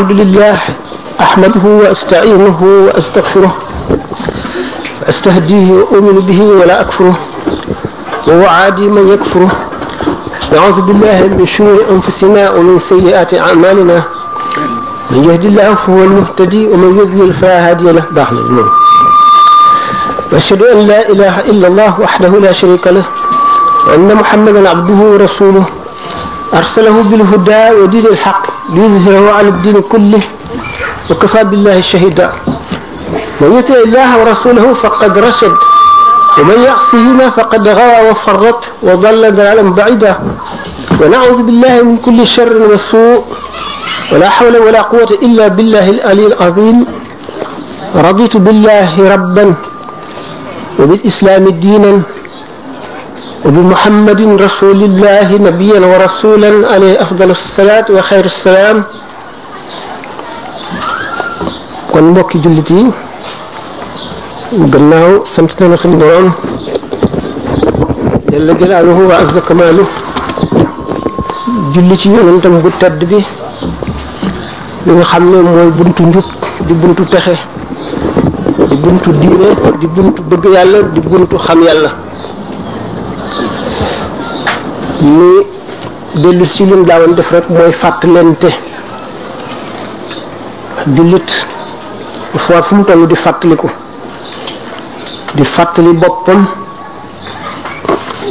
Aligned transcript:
الحمد 0.00 0.20
لله 0.20 0.58
أحمده 1.20 1.60
وأستعينه 1.64 2.82
وأستغفره 2.86 3.54
أستهديه 5.08 5.72
وأؤمن 5.72 6.12
به 6.20 6.42
ولا 6.42 6.80
أكفره 6.80 7.14
ووعادي 8.28 8.80
من 8.88 9.08
يكفره 9.14 9.50
نعوذ 10.52 10.80
بالله 10.80 11.26
من 11.38 11.46
شرور 11.46 11.80
أنفسنا 11.90 12.50
ومن 12.50 12.78
سيئات 12.80 13.34
أعمالنا 13.34 14.02
من 15.10 15.24
يهدي 15.30 15.48
الله 15.48 15.74
فهو 15.74 16.02
المهتدي 16.02 16.66
ومن 16.68 16.98
يضلل 16.98 17.32
فلا 17.32 17.70
هادي 17.70 17.84
له 17.92 18.02
بعد 18.10 18.32
الموت 18.32 18.70
وأشهد 20.32 20.62
أن 20.62 20.78
لا 20.86 21.08
إله 21.08 21.40
إلا 21.40 21.68
الله 21.68 22.00
وحده 22.00 22.28
لا 22.28 22.52
شريك 22.60 22.86
له 22.86 23.02
وأن 23.88 24.14
محمدا 24.14 24.68
عبده 24.70 24.94
ورسوله 25.12 25.64
أرسله 26.54 27.00
بالهدى 27.02 27.70
ودين 27.82 28.06
الحق 28.06 28.49
ليظهره 28.74 29.30
على 29.32 29.48
الدين 29.48 29.80
كله 29.80 30.20
وكفى 31.10 31.44
بالله 31.44 31.80
شهيدا 31.80 32.32
من 33.40 33.58
يطع 33.58 33.74
الله 33.74 34.20
ورسوله 34.20 34.74
فقد 34.74 35.18
رشد 35.18 35.52
ومن 36.38 36.62
يعصهما 36.62 37.30
فقد 37.30 37.68
غوى 37.68 38.10
وفرط 38.10 38.64
وضل 38.82 39.32
ضلالا 39.34 39.62
بعيدا 39.62 40.16
ونعوذ 41.00 41.42
بالله 41.42 41.82
من 41.82 41.96
كل 41.96 42.26
شر 42.26 42.56
وسوء 42.72 43.24
ولا 44.12 44.28
حول 44.28 44.56
ولا 44.58 44.82
قوة 44.82 45.18
إلا 45.22 45.48
بالله 45.48 45.90
الألي 45.90 46.26
العظيم 46.26 46.86
رضيت 47.94 48.36
بالله 48.36 49.14
ربا 49.14 49.54
وبالإسلام 50.78 51.44
دينا 51.48 52.00
وبمحمد 53.46 54.20
رسول 54.46 54.80
الله 54.88 55.28
نبيا 55.48 55.78
ورسولا 55.90 56.50
عليه 56.72 56.94
أفضل 57.04 57.28
الصلاة 57.30 57.86
وخير 57.96 58.24
السلام 58.24 58.76
kon 61.90 62.04
mbokki 62.12 62.38
jullit 62.44 62.70
yi 62.74 62.84
gannaaw 64.74 65.10
sant 65.26 65.50
na 65.60 65.76
suñu 65.82 65.96
borom 66.02 66.28
jalla 68.32 68.52
jalaaluhu 68.60 69.02
wa 69.10 69.14
azza 69.22 69.40
kamaalu 69.40 69.84
julli 71.74 71.98
ci 71.98 72.08
yonentam 72.14 72.60
bu 72.62 72.70
tedd 72.78 73.00
bi 73.10 73.18
li 74.84 74.92
nga 74.96 75.04
xam 75.10 75.24
ne 75.32 75.36
mooy 75.42 75.70
buntu 75.78 76.02
njub 76.08 76.26
di 76.68 76.72
buntu 76.80 77.02
texe 77.12 77.34
di 78.68 78.74
buntu 78.82 79.10
diine 79.20 79.48
di 79.80 79.86
buntu 79.94 80.20
bëgg 80.30 80.44
yàlla 80.54 80.78
di 80.94 81.00
buntu 81.10 81.36
xam 81.46 81.58
yàlla 81.68 81.90
ni 85.00 85.44
dellu 86.22 86.44
si 86.46 86.64
lim 86.64 86.84
daawoon 86.86 87.14
def 87.16 87.30
rek 87.32 87.48
mooy 87.50 87.72
fàttalente 87.72 88.48
jullit 90.96 91.30
fois 92.36 92.62
fu 92.62 92.74
mu 92.74 92.84
toll 92.84 93.06
di 93.06 93.14
fàttaliku 93.14 93.68
di 95.36 95.44
fàttali 95.44 95.92
boppam 96.02 96.46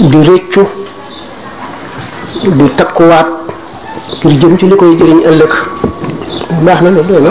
di 0.09 0.19
rëccu 0.27 0.63
di 2.57 2.69
takkuwaat 2.77 3.27
ngir 4.23 4.33
jëm 4.39 4.57
ci 4.57 4.65
li 4.67 4.75
koy 4.75 4.93
jëriñ 4.99 5.19
ëllëg 5.29 5.53
la 6.65 7.29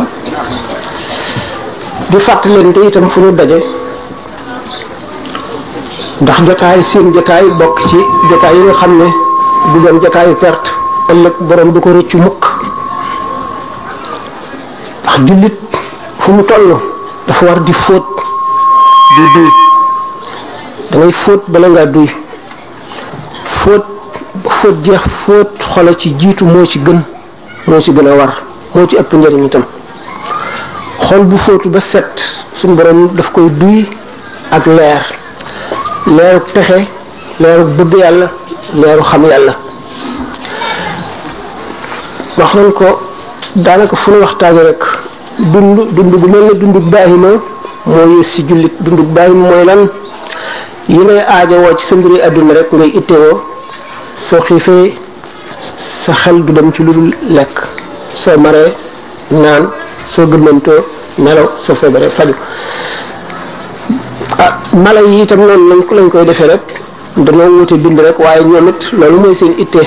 di 2.11 2.19
fàttalente 2.27 2.79
itam 2.89 3.09
fu 3.09 3.21
ñu 3.21 3.31
daje 3.39 3.59
ndax 6.23 6.39
jotaay 6.47 6.83
seen 6.83 7.13
jotaay 7.15 7.45
bokk 7.59 7.77
ci 7.89 7.97
jotaay 8.31 8.57
yi 8.57 8.63
nga 8.65 8.75
xam 8.79 8.93
ne 8.99 9.09
du 9.73 9.81
doon 9.81 10.01
jotaayu 10.01 10.35
perte 10.41 10.71
ëllëg 11.13 11.35
borom 11.51 11.73
du 11.73 11.81
ko 11.81 11.91
rëccu 11.95 12.17
mukk 12.21 12.43
ndax 15.05 15.19
jullit 15.29 15.59
fu 16.21 16.33
mu 16.33 16.43
toll 16.45 16.69
dafa 17.27 17.47
war 17.47 17.61
di 17.61 17.73
fóot 17.73 18.05
di 19.15 19.25
duy 19.35 19.49
da 20.91 21.11
fóot 21.13 21.43
bala 21.49 21.69
ngaa 21.69 21.87
duy 21.87 22.09
fóot 23.61 23.85
fóot 24.61 24.77
jeex 24.85 25.03
fóot 25.25 25.51
xola 25.75 25.93
ci 26.01 26.15
jiitu 26.19 26.45
moo 26.45 26.65
ci 26.67 26.79
gën 26.87 27.01
moo 27.67 27.81
ci 27.81 27.93
gën 27.93 28.07
a 28.09 28.15
war 28.17 28.33
moo 28.75 28.87
ci 28.87 28.97
ëpp 28.97 29.13
njëriñ 29.15 29.45
itam 29.47 29.65
xol 31.07 31.23
bu 31.27 31.37
fóotu 31.37 31.69
ba 31.69 31.81
set 31.81 32.15
suñu 32.55 32.75
borom 32.79 33.09
daf 33.17 33.33
koy 33.33 33.51
duy 33.61 33.87
ak 34.51 34.67
leer 34.67 35.03
leeru 36.07 36.41
pexe 36.55 36.98
leeru 37.41 37.65
bëgg 37.79 37.93
yàlla 38.03 38.27
leeru 38.81 39.03
xam 39.11 39.23
yàlla 39.31 39.53
wax 42.39 42.53
nañ 42.55 42.73
ko 42.79 42.87
daanaka 43.65 43.97
fu 44.01 44.11
nu 44.11 44.19
waxtaanee 44.25 44.65
rek 44.69 44.83
dund 45.53 45.79
dund 45.95 46.13
bu 46.23 46.29
mel 46.33 46.45
ne 46.49 46.53
dund 46.61 46.77
baahima 46.93 47.33
moo 47.93 48.07
yées 48.13 48.25
si 48.33 48.41
jullit 48.49 48.73
dund 48.85 49.01
baahima 49.17 49.45
mooy 49.51 49.65
lan 49.71 49.83
yi 50.95 50.99
ngay 51.07 51.21
aajowoo 51.35 51.75
ci 51.79 51.85
sa 51.89 51.95
mbiri 51.97 52.17
àdduna 52.27 52.55
rek 52.59 52.71
ngay 52.79 52.89
ittewoo 53.01 53.37
soo 54.27 54.41
xiifee 54.47 54.87
sa 56.05 56.13
xel 56.21 56.39
du 56.47 56.51
dem 56.57 56.69
ci 56.75 56.81
lu 56.87 56.93
dul 56.97 57.11
lekk 57.37 57.55
soo 58.23 58.37
maree 58.45 58.71
naan 59.43 59.63
soo 60.13 60.27
gëmmantoo 60.31 60.81
nelaw 61.25 61.49
soo 61.65 61.75
feebaree 61.81 62.11
faju 62.17 62.35
ah 64.45 64.53
mala 64.85 65.01
yi 65.09 65.17
itam 65.25 65.39
noonu 65.47 65.67
lañ 65.75 65.81
ko 65.89 65.93
koy 66.13 66.25
defee 66.31 66.47
rek 66.55 66.67
dañoo 67.27 67.59
wute 67.59 67.77
bind 67.83 67.99
rek 68.07 68.19
waaye 68.25 68.43
ñoom 68.45 68.69
it 68.73 68.83
loolu 69.01 69.19
mooy 69.23 69.35
seen 69.41 69.53
itte 69.65 69.81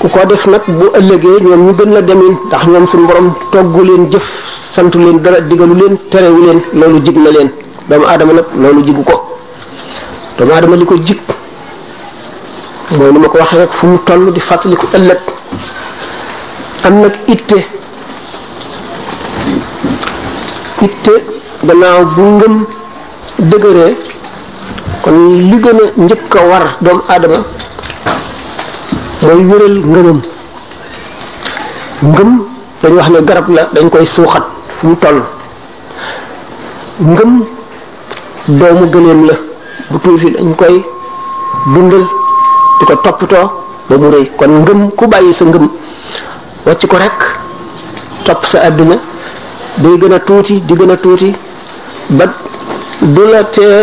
ku 0.00 0.06
ko 0.14 0.20
def 0.28 0.44
nag 0.52 0.62
bu 0.78 0.86
ëllëgee 0.98 1.38
ñoom 1.44 1.62
ñu 1.66 1.72
gën 1.78 1.90
la 1.96 2.00
demin 2.08 2.34
ndax 2.46 2.62
ñoom 2.72 2.86
suñu 2.90 3.06
borom 3.08 3.28
toggu 3.52 3.82
leen 3.88 4.04
jëf 4.12 4.24
santu 4.74 4.98
leen 5.04 5.18
dara 5.24 5.40
digalu 5.48 5.74
leen 5.80 5.94
terewu 6.10 6.40
leen 6.46 6.60
loolu 6.78 6.98
jig 7.04 7.16
na 7.24 7.30
leen 7.36 7.48
doomu 7.88 8.06
aadama 8.06 8.32
nag 8.38 8.46
loolu 8.62 8.80
jigu 8.86 9.02
ko 9.10 9.14
doomu 10.38 10.52
aadama 10.54 10.76
li 10.76 10.84
ko 10.84 10.94
jig 11.06 11.18
mooy 12.98 13.10
ni 13.12 13.18
ma 13.22 13.28
ko 13.28 13.36
waxee 13.38 13.58
rek 13.62 13.72
fu 13.78 13.86
mu 13.86 13.98
toll 14.06 14.32
di 14.34 14.40
fàttaliku 14.48 14.86
ëllëg 14.96 15.18
am 16.86 16.94
nag 17.02 17.12
itte 17.34 17.58
itte 20.86 21.12
gannaaw 21.66 22.02
bu 22.14 22.22
ngëm 22.36 22.54
dëgëree 23.50 23.90
kon 25.02 25.16
li 25.50 25.56
gën 25.62 25.76
a 25.82 25.84
njëkk 26.04 26.22
ko 26.32 26.38
war 26.50 26.64
doomu 26.84 27.02
aadama 27.12 27.38
mooy 29.22 29.40
wéral 29.50 29.74
ngëmam 29.92 30.18
ngëm 32.12 32.30
dañu 32.80 32.96
wax 32.98 33.08
ne 33.14 33.18
garab 33.28 33.48
la 33.56 33.62
dañ 33.74 33.88
koy 33.90 34.06
suuxat 34.14 34.44
fu 34.76 34.86
mu 34.88 34.96
toll 35.02 35.18
ngëm 37.14 37.30
doomu 38.58 38.84
gëneem 38.92 39.20
la 39.28 39.34
bu 39.90 39.98
tuuti 40.02 40.28
dañ 40.36 40.50
koy 40.60 40.74
dundal 41.74 42.04
di 42.78 42.84
ko 42.88 42.94
toppatoo 43.04 43.46
ba 43.88 43.94
mu 44.00 44.08
rëy 44.14 44.24
kon 44.38 44.50
ngëm 44.62 44.80
ku 44.98 45.04
bàyyi 45.12 45.34
sa 45.38 45.44
ngëm 45.44 45.66
wàcc 46.66 46.86
ko 46.90 46.96
rek 47.04 47.18
topp 48.24 48.40
sa 48.52 48.58
àdduna 48.68 48.96
day 49.82 49.98
gën 50.00 50.12
a 50.16 50.18
tuuti 50.26 50.54
di 50.66 50.74
gën 50.78 50.90
a 50.94 50.96
tuuti 50.96 51.30
ba 52.16 52.24
du 53.14 53.22
la 53.32 53.42
tee 53.56 53.82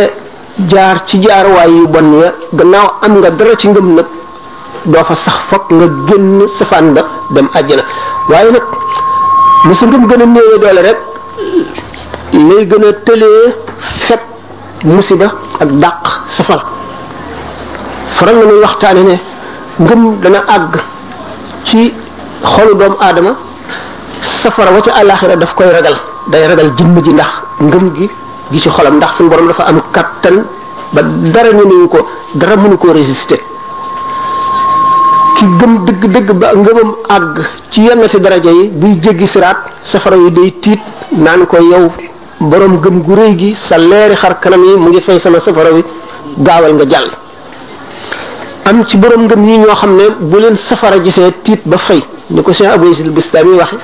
jaar 0.67 1.05
ci 1.07 1.21
jaarwaay 1.23 1.71
yu 1.71 1.87
bon 1.87 2.19
ya 2.19 2.33
gannaaw 2.53 2.87
am 3.01 3.17
nga 3.21 3.29
dara 3.31 3.55
ci 3.55 3.69
ngëm 3.71 3.93
nag 3.95 4.05
doo 4.91 5.03
fa 5.03 5.15
sax 5.15 5.37
fokk 5.49 5.65
nga 5.71 5.85
génn 6.09 6.47
safaan 6.49 6.91
ba 6.93 7.01
dem 7.31 7.47
àjjana 7.53 7.83
waaye 8.29 8.51
nag 8.51 8.63
mu 9.65 9.73
sa 9.73 9.85
ngëm 9.85 10.07
gën 10.09 10.21
a 10.21 10.25
néewee 10.25 10.59
doole 10.61 10.81
rek 10.87 10.99
lay 12.47 12.61
gën 12.67 12.83
a 12.87 12.91
tëlee 13.05 13.55
fekk 14.07 14.23
musiba 14.83 15.27
ak 15.59 15.69
dàq 15.83 16.05
safara 16.27 16.63
faral 18.15 18.35
na 18.39 18.45
muy 18.45 18.59
waxtaane 18.63 19.01
ne 19.09 19.15
ngëm 19.83 20.01
dana 20.21 20.39
àgg 20.55 20.73
ci 21.63 21.93
xolu 22.43 22.73
doomu 22.75 22.97
aadama 22.99 23.31
safara 24.21 24.71
wa 24.71 24.81
ca 24.81 24.91
àllaaxira 24.99 25.35
daf 25.35 25.53
koy 25.53 25.71
ragal 25.71 25.95
day 26.31 26.47
ragal 26.47 26.69
jëmm 26.77 26.95
ji 27.05 27.11
ndax 27.13 27.29
ngëm 27.61 27.85
gi 27.95 28.09
gi 28.51 28.59
ci 28.63 28.69
xolam 28.69 28.95
ndax 28.97 29.11
su 29.15 29.23
borom 29.27 29.47
dafa 29.47 29.63
am 29.71 29.81
kattan 29.91 30.37
ba 30.93 31.01
dara 31.33 31.51
ñemewu 31.53 31.87
ko 31.87 31.99
dara 32.35 32.55
mënu 32.57 32.77
koo 32.77 32.91
résister 32.93 33.37
ki 35.37 35.45
gëm 35.59 35.85
dëgg 35.85 36.03
dëgg 36.13 36.29
ba 36.39 36.53
ngëmam 36.55 36.91
àgg 37.09 37.35
ci 37.71 37.81
yenn 37.81 38.07
ci 38.09 38.19
daraja 38.19 38.51
yi 38.51 38.67
buy 38.69 38.99
jéggi 39.01 39.27
siraat 39.27 39.57
safara 39.83 40.17
yi 40.17 40.31
day 40.31 40.51
tiit 40.61 40.79
naan 41.11 41.45
ko 41.45 41.57
yow 41.57 41.91
borom 42.39 42.79
gëm 42.81 43.03
gu 43.03 43.15
rëy 43.15 43.35
gi 43.37 43.55
sa 43.55 43.77
leeri 43.77 44.15
xar 44.15 44.39
kanam 44.39 44.63
yi 44.63 44.75
mu 44.77 44.89
ngi 44.89 45.01
fay 45.01 45.19
sama 45.19 45.39
safara 45.39 45.69
wi 45.71 45.83
gaawal 46.37 46.73
nga 46.73 46.85
jàll 46.89 47.09
am 48.65 48.85
ci 48.85 48.97
borom 48.97 49.25
ngëm 49.25 49.45
yi 49.47 49.57
ñoo 49.57 49.75
xam 49.75 49.95
ne 49.95 50.05
bu 50.19 50.39
leen 50.39 50.57
safara 50.57 50.99
gisee 51.03 51.31
tiit 51.43 51.61
ba 51.65 51.77
fay 51.77 52.03
ni 52.31 52.41
ko 52.43 52.53
Cheikh 52.53 52.67
Abou 52.71 52.89
Yazid 52.89 53.09
Bistami 53.09 53.53
waxe 53.57 53.77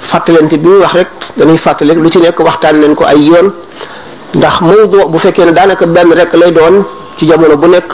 fàttalante 0.00 0.56
bi 0.58 0.68
wax 0.68 0.92
rek 0.92 1.08
dañuy 1.36 1.58
fàttale 1.58 1.92
lu 1.94 2.08
ci 2.10 2.18
nekk 2.18 2.38
waxtaan 2.40 2.80
leen 2.80 2.94
ko 2.94 3.04
ay 3.04 3.20
yoon 3.26 3.52
ndax 4.34 4.60
mawdu 4.62 4.98
bu 5.12 5.18
fekkee 5.18 5.44
ne 5.46 5.52
daanaka 5.56 5.86
benn 5.86 6.10
rek 6.18 6.32
lay 6.40 6.52
doon 6.54 6.84
ci 7.16 7.26
jamono 7.28 7.56
bu 7.56 7.66
nekk 7.66 7.90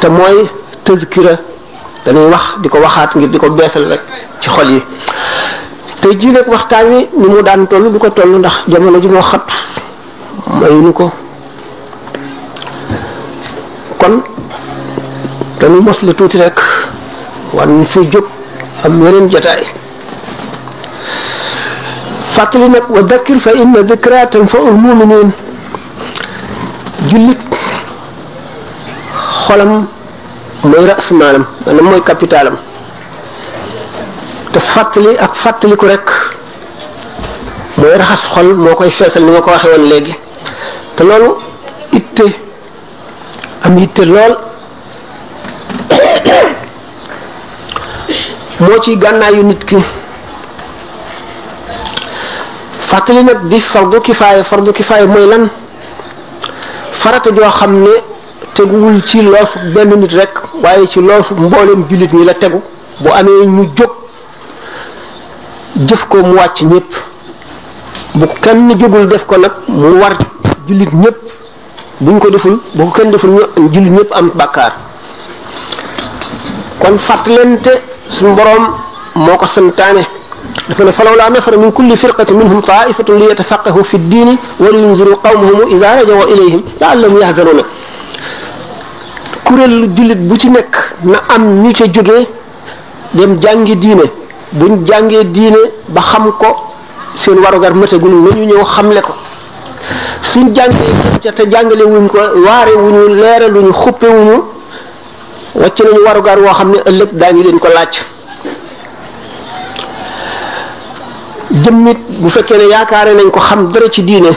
te 0.00 0.06
mooy 0.08 0.38
tëzkira 0.84 1.34
dañuy 2.04 2.26
wax 2.32 2.44
di 2.62 2.68
ko 2.68 2.78
waxaat 2.84 3.10
ngir 3.14 3.28
di 3.30 3.38
ko 3.38 3.48
beesal 3.50 3.84
rek 3.90 4.02
ci 4.40 4.48
xol 4.50 4.70
yi 4.74 4.82
te 6.00 6.08
jii 6.20 6.32
nag 6.32 6.46
waxtaan 6.48 6.84
wi 6.92 7.06
ni 7.20 7.26
mu 7.32 7.42
daan 7.42 7.66
toll 7.68 7.84
du 7.92 7.98
ko 7.98 8.08
toll 8.10 8.28
ndax 8.40 8.54
jamono 8.68 8.98
ji 9.00 9.08
moo 9.08 9.22
xat 9.22 9.46
mayuñu 10.60 10.92
ko 10.92 11.10
kon 14.00 14.14
dañu 15.60 15.80
mos 15.80 15.98
la 16.02 16.12
tuuti 16.12 16.38
rek 16.38 16.58
wan 17.52 17.86
fi 17.86 18.00
jóg 18.10 18.24
am 18.84 18.92
yeneen 19.04 19.30
jotaay 19.30 19.62
fàttali 22.36 22.66
nag 22.74 22.84
wa 22.94 23.00
dakkir 23.10 23.38
fa 23.46 23.50
inna 23.62 23.80
dikra 23.90 24.18
tanfa'ul 24.34 24.74
mu'minin 24.84 25.28
jullit 27.10 27.40
xolam 29.44 29.70
mooy 30.70 30.84
rasmaalam 30.90 31.44
maanaam 31.64 31.86
mooy 31.90 32.02
capitalam 32.08 32.56
te 34.52 34.58
fàttali 34.72 35.10
ak 35.24 35.32
fàttaliku 35.42 35.84
rek 35.92 36.06
mooy 37.78 37.92
raxas 38.00 38.24
xol 38.34 38.48
moo 38.64 38.74
koy 38.78 38.90
feesal 38.98 39.22
ni 39.26 39.30
ma 39.34 39.40
ko 39.44 39.50
waxee 39.54 39.70
woon 39.74 39.84
léegi 39.92 40.14
te 40.96 41.02
loolu 41.08 41.30
itte 41.98 42.24
am 43.64 43.74
itte 43.84 44.02
lool 44.10 44.34
moo 48.64 48.76
ci 48.84 48.90
gànnaayu 49.02 49.42
nit 49.50 49.62
ki 49.68 49.78
fàttali 52.94 53.24
nag 53.24 53.48
di 53.50 53.58
fardu 53.60 53.98
kifaaya 54.06 54.44
fardu 54.50 54.70
kifaaya 54.78 55.06
mooy 55.06 55.26
lan 55.32 55.44
farata 57.00 57.28
joo 57.34 57.50
xam 57.58 57.72
ne 57.84 57.90
teguwul 58.54 58.98
ci 59.08 59.18
loosu 59.22 59.58
benn 59.74 59.90
nit 60.00 60.12
rek 60.20 60.30
waaye 60.62 60.86
ci 60.92 61.00
loosu 61.00 61.34
mboolem 61.34 61.80
jullit 61.90 62.12
ñi 62.12 62.24
la 62.24 62.34
tegu 62.34 62.60
bu 63.00 63.08
amee 63.10 63.46
ñu 63.46 63.62
jóg 63.76 63.90
jëf 65.88 66.04
ko 66.08 66.22
mu 66.22 66.34
wàcc 66.36 66.60
ñépp 66.62 66.90
bu 68.14 68.26
kenn 68.42 68.70
jógul 68.80 69.08
def 69.08 69.24
ko 69.26 69.36
nag 69.38 69.52
mu 69.66 69.98
war 70.02 70.14
jullit 70.68 70.92
ñépp 70.92 71.16
buñ 72.00 72.18
ko 72.20 72.30
deful 72.30 72.60
bu 72.74 72.84
ko 72.84 72.90
kenn 72.92 73.10
deful 73.10 73.30
ñu 73.30 73.42
jullit 73.72 73.90
ñépp 73.92 74.12
am 74.12 74.30
bàkkaar 74.34 74.72
kon 76.78 76.96
fàttalente 76.98 77.72
suñu 78.08 78.36
boroom 78.36 78.66
moo 79.16 79.36
ko 79.36 79.46
santaane 79.46 80.06
dafa 80.68 80.84
ne 80.84 80.92
falaw 80.92 81.14
laa 81.16 81.28
nafara 81.30 81.56
min 81.58 81.70
kulli 81.72 81.96
firqatin 81.96 82.34
minhum 82.36 82.62
taifatun 82.62 83.18
li 83.18 83.26
yatafaqahu 83.28 83.84
fi 83.84 83.98
diini 83.98 84.36
wa 84.60 84.68
li 84.72 84.78
yunziru 84.78 85.16
qawmahum 85.22 85.76
ida 85.76 85.96
rajaw 86.00 86.20
ilayhim 86.32 86.62
laallahum 86.80 87.18
yahzanuna 87.20 87.62
kuréelu 89.44 89.86
jullit 89.96 90.20
bu 90.30 90.38
ci 90.38 90.48
nekk 90.50 90.74
na 91.04 91.18
am 91.28 91.62
ñu 91.62 91.70
ca 91.72 91.84
joge 91.92 92.26
dem 93.12 93.38
jàngi 93.42 93.76
diine 93.76 94.04
buñ 94.54 94.86
jàngee 94.88 95.24
diine 95.24 95.58
ba 95.88 96.00
xam 96.00 96.32
ko 96.38 96.46
seen 97.14 97.38
warugar 97.44 97.74
mëtagul 97.74 98.14
nañu 98.24 98.46
ñëw 98.46 98.64
xamle 98.64 99.00
ko 99.02 99.12
suñ 100.22 100.54
jàngee 100.54 101.20
ca 101.22 101.32
te 101.32 101.42
jàngale 101.50 101.84
wuñ 101.84 102.06
ko 102.08 102.18
waare 102.46 102.72
wuñu 102.74 103.14
leeraluñu 103.16 103.72
xuppe 103.72 104.06
wuñu 104.06 104.42
wàcc 105.56 105.78
nañu 105.84 106.00
warugar 106.06 106.38
woo 106.40 106.52
xam 106.54 106.70
ne 106.72 106.78
ëllëg 106.90 107.08
daañu 107.12 107.42
leen 107.42 107.58
ko 107.58 107.68
laaj 107.68 108.00
jëmmit 111.62 111.98
bu 112.20 112.28
fekkee 112.34 112.58
ne 112.58 112.64
yaakaare 112.74 113.12
nañ 113.14 113.28
ko 113.30 113.38
xam 113.40 113.70
dara 113.72 113.86
ci 113.90 114.02
diine 114.02 114.32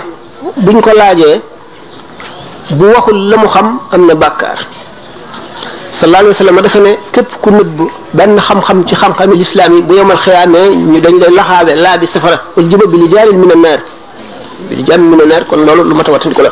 buñ 0.57 0.81
ko 0.81 0.91
laajee 0.95 1.41
bu 2.77 2.85
waxul 2.93 3.17
la 3.29 3.35
mu 3.37 3.47
xam 3.47 3.79
am 3.91 4.01
na 4.07 4.13
bàkkaar 4.15 4.59
sallallahu 5.91 6.29
alayhi 6.29 6.37
wasallam 6.37 6.61
dafa 6.61 6.79
ne 6.79 6.91
képp 7.13 7.29
ku 7.41 7.49
nëbb 7.49 7.77
benn 8.13 8.33
xam-xam 8.47 8.85
ci 8.87 8.93
xam-xami 8.95 9.35
lislaam 9.37 9.71
yi 9.75 9.81
bu 9.81 9.93
yomal 9.95 10.17
xiyaamee 10.25 10.69
ñu 10.91 10.99
dañ 11.01 11.15
lay 11.21 11.31
laxaabe 11.37 11.73
laa 11.75 11.97
bi 11.97 12.05
safara 12.07 12.37
wal 12.55 12.67
jiba 12.69 12.85
bi 12.87 12.97
li 13.01 13.07
jaalin 13.11 13.37
mina 13.43 13.55
naar 13.55 13.79
bi 14.67 14.73
li 14.77 14.83
jaam 14.85 15.01
mina 15.11 15.25
naar 15.25 15.43
kon 15.49 15.63
loolu 15.65 15.83
lu 15.89 15.95
mat 15.95 16.07
a 16.09 16.11
wattandiku 16.11 16.41
la 16.45 16.51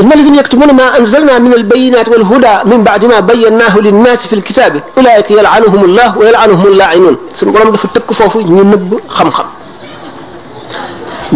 إن 0.00 0.10
الذين 0.16 0.34
يكتمون 0.42 0.70
ما 0.80 0.86
أنزلنا 0.98 1.34
من 1.44 1.52
البينات 1.60 2.06
والهدى 2.12 2.54
من 2.72 2.80
بعد 2.88 3.02
ما 3.12 3.18
بيناه 3.30 3.74
للناس 3.86 4.20
في 4.28 4.32
الكتاب 4.38 4.72
أولئك 4.98 5.28
يلعنهم 5.38 5.80
الله 5.88 6.08
ويلعنهم 6.18 6.66
اللاعنون 6.72 7.14
suñu 7.38 7.50
borom 7.54 7.70
dafa 7.74 7.88
tëkk 7.94 8.08
foofu 8.18 8.38
ñu 8.56 8.62
nëbb 8.72 8.90
xam-xam 9.16 9.48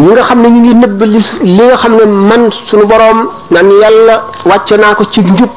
ñi 0.02 0.08
nga 0.12 0.22
xam 0.28 0.38
ne 0.44 0.48
ñu 0.54 0.60
ngi 0.64 0.74
nëbb 0.82 0.98
li 1.12 1.20
li 1.56 1.62
nga 1.68 1.76
xam 1.82 1.92
ne 1.98 2.04
man 2.30 2.42
suñu 2.68 2.84
borom 2.92 3.18
naan 3.54 3.68
yàlla 3.82 4.14
wàcce 4.50 4.74
naa 4.82 4.94
ko 4.98 5.04
ci 5.12 5.20
njub 5.32 5.52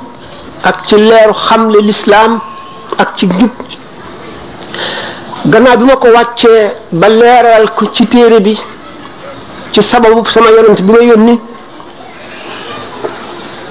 ak 0.70 0.76
ci 0.88 0.96
leeru 1.10 1.34
xam 1.48 1.62
le 1.74 1.80
lislaam 1.88 2.32
ak 3.04 3.10
ci 3.18 3.26
njub 3.32 3.52
gannaaw 5.52 5.76
bi 5.80 5.86
ma 5.90 5.96
ko 6.02 6.08
wàccee 6.18 6.62
ba 7.00 7.08
leeral 7.20 7.66
ko 7.78 7.84
ci 7.96 8.04
téere 8.12 8.40
bi 8.46 8.54
ci 9.74 9.80
sababu 9.90 10.22
sama 10.34 10.50
yonent 10.56 10.82
bi 10.86 10.92
ma 10.98 11.02
yónni 11.12 11.36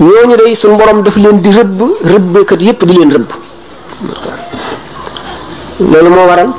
ñooñu 0.01 0.37
day 0.41 0.55
suñu 0.61 0.77
borom 0.79 1.03
daf 1.03 1.17
leen 1.17 1.39
di 1.45 1.51
rëbb 1.51 1.79
rëbbeekat 2.13 2.61
yépp 2.67 2.81
di 2.87 2.93
leen 2.97 3.11
rëbb 3.17 3.31
loolu 5.91 6.11
moo 6.15 6.27
waral 6.31 6.51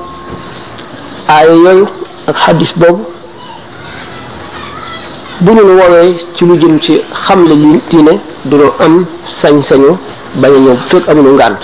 aaya 1.34 1.54
yooyu 1.64 1.86
ak 2.30 2.36
xaddis 2.44 2.72
boobu 2.76 3.04
bu 5.44 5.52
ñu 5.56 5.64
woowee 5.80 6.12
ci 6.36 6.44
lu 6.48 6.56
jëm 6.62 6.76
ci 6.84 6.94
xamle 7.24 7.56
li 7.64 7.72
diine 7.90 8.14
duñu 8.50 8.70
am 8.86 9.06
sañ-sañu 9.26 9.92
bañ 10.42 10.54
a 10.56 10.60
ñëw 10.60 10.76
fekk 10.90 11.06
amuñu 11.08 11.32
ngànt 11.36 11.64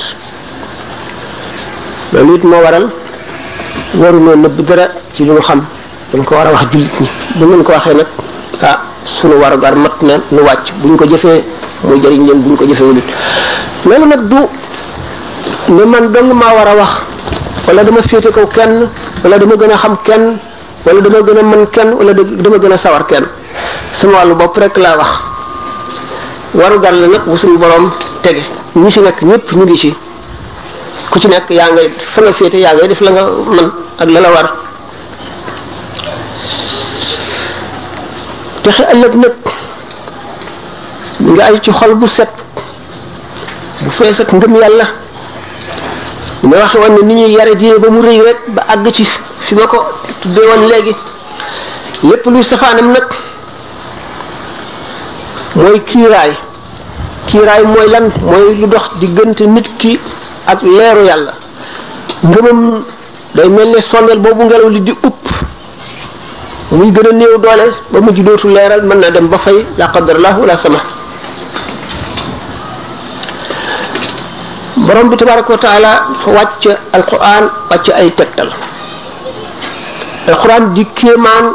loolu 2.13 2.35
it 2.35 2.43
moo 2.51 2.61
waral 2.65 2.87
waruñoo 4.01 4.35
nëbb 4.43 4.57
dara 4.67 4.85
ci 5.13 5.25
lu 5.25 5.33
ñu 5.33 5.41
xam 5.41 5.61
dañ 6.11 6.23
ko 6.23 6.35
war 6.35 6.47
a 6.47 6.51
wax 6.53 6.67
jullit 6.71 6.95
ñi 7.01 7.09
bu 7.35 7.43
ngeen 7.45 7.63
ko 7.65 7.71
waxee 7.73 7.95
nag 7.97 8.07
ah 8.61 8.79
war 9.23 9.57
gar 9.57 9.75
mat 9.75 9.97
na 10.07 10.13
nu 10.33 10.41
wàcc 10.47 10.65
buñ 10.81 10.95
ko 10.97 11.05
jëfee 11.11 11.41
muy 11.87 11.99
jëriñ 12.03 12.23
leen 12.27 12.39
buñ 12.43 12.55
ko 12.57 12.63
jëfee 12.69 12.85
wulit 12.89 13.05
loolu 13.85 14.05
nag 14.11 14.21
du 14.31 14.39
ne 15.75 15.83
man 15.91 16.05
dong 16.13 16.29
maa 16.41 16.53
war 16.57 16.67
a 16.71 16.75
wax 16.79 16.93
wala 17.67 17.83
dama 17.83 18.01
féete 18.09 18.29
kaw 18.35 18.45
kenn 18.55 18.73
wala 19.23 19.35
dama 19.41 19.55
gën 19.59 19.71
a 19.75 19.77
xam 19.81 19.95
kenn 20.07 20.23
wala 20.85 20.99
dama 21.05 21.17
gën 21.27 21.37
a 21.39 21.43
mën 21.51 21.63
kenn 21.75 21.89
wala 21.99 22.11
dama 22.43 22.57
gën 22.61 22.73
a 22.75 22.77
sawar 22.83 23.03
kenn 23.09 23.25
sama 23.97 24.13
wàllu 24.17 24.33
bopp 24.39 24.57
rek 24.61 24.75
laa 24.83 24.95
wax 24.99 25.09
warugar 26.59 26.91
la 27.01 27.07
nag 27.13 27.23
bu 27.29 27.37
suñu 27.41 27.57
borom 27.63 27.85
tege 28.23 28.43
ñu 28.81 28.89
si 28.93 28.99
nekk 29.05 29.19
ñëpp 29.29 29.47
ñu 29.57 29.63
ngi 29.65 29.77
ci 29.81 29.91
ku 31.11 31.15
ci 31.21 31.27
nekk 31.33 31.47
yaa 31.59 31.69
nga 31.73 31.81
fa 32.13 32.19
nga 32.21 32.31
féete 32.37 32.57
yaa 32.65 32.73
nga 32.75 32.87
def 32.91 33.01
la 33.05 33.11
nga 33.15 33.23
mën 33.55 33.67
ak 34.01 34.09
la 34.13 34.19
la 34.25 34.31
war 34.37 34.47
texe 38.65 38.81
ëllëg 38.93 39.13
nag 39.21 39.33
mu 41.23 41.29
ngi 41.33 41.41
ay 41.47 41.55
ci 41.63 41.71
xol 41.79 41.93
bu 41.99 42.07
set 42.07 42.29
bu 43.83 43.89
fees 43.97 44.19
ak 44.21 44.29
ngëm 44.35 44.53
yàlla 44.61 44.85
li 46.41 46.45
ma 46.49 46.55
waxe 46.61 46.77
woon 46.81 46.93
ne 46.95 47.01
ni 47.05 47.13
ñuy 47.19 47.31
yare 47.37 47.53
diine 47.59 47.77
ba 47.83 47.89
mu 47.95 48.01
rëy 48.07 48.19
rek 48.27 48.39
ba 48.55 48.61
àgg 48.73 48.85
ci 48.95 49.05
fi 49.45 49.53
ma 49.55 49.65
ko 49.71 49.77
tuddee 50.21 50.47
woon 50.49 50.63
léegi 50.71 50.95
lépp 52.07 52.25
luy 52.33 52.43
safaanam 52.43 52.87
nag 52.95 53.05
mooy 55.55 55.77
kiiraay 55.89 56.31
kiiraay 57.27 57.63
mooy 57.73 57.87
lan 57.93 58.05
mooy 58.29 58.47
lu 58.59 58.65
dox 58.73 58.85
diggante 58.99 59.43
nit 59.55 59.67
ki 59.79 59.91
ak 60.51 60.59
leeru 60.75 61.03
yàlla 61.09 61.33
ngëmam 62.29 62.61
day 63.35 63.47
mel 63.55 63.69
ne 63.75 63.79
sondeel 63.89 64.19
boobu 64.23 64.41
ngelaw 64.43 64.69
li 64.69 64.81
di 64.87 64.91
upp 65.09 65.23
muy 66.71 66.91
gëna 66.91 67.11
neew 67.13 67.37
doole 67.37 67.67
ba 67.91 67.99
mujj 68.01 68.21
dootu 68.23 68.47
leral 68.49 68.81
man 68.83 68.99
na 68.99 69.09
dem 69.11 69.27
ba 69.29 69.37
fay 69.37 69.65
la 69.77 69.87
qadar 69.87 70.17
la 70.19 70.57
sama 70.57 70.79
borom 74.77 75.09
bi 75.09 75.15
tabaaraku 75.17 75.57
taala 75.57 76.07
fa 76.23 76.29
wacc 76.31 76.63
alquran 76.93 77.45
wacc 77.69 77.87
ay 77.93 78.11
tektal 78.17 78.49
alquran 80.27 80.73
di 80.73 80.85
kéemaan 80.97 81.45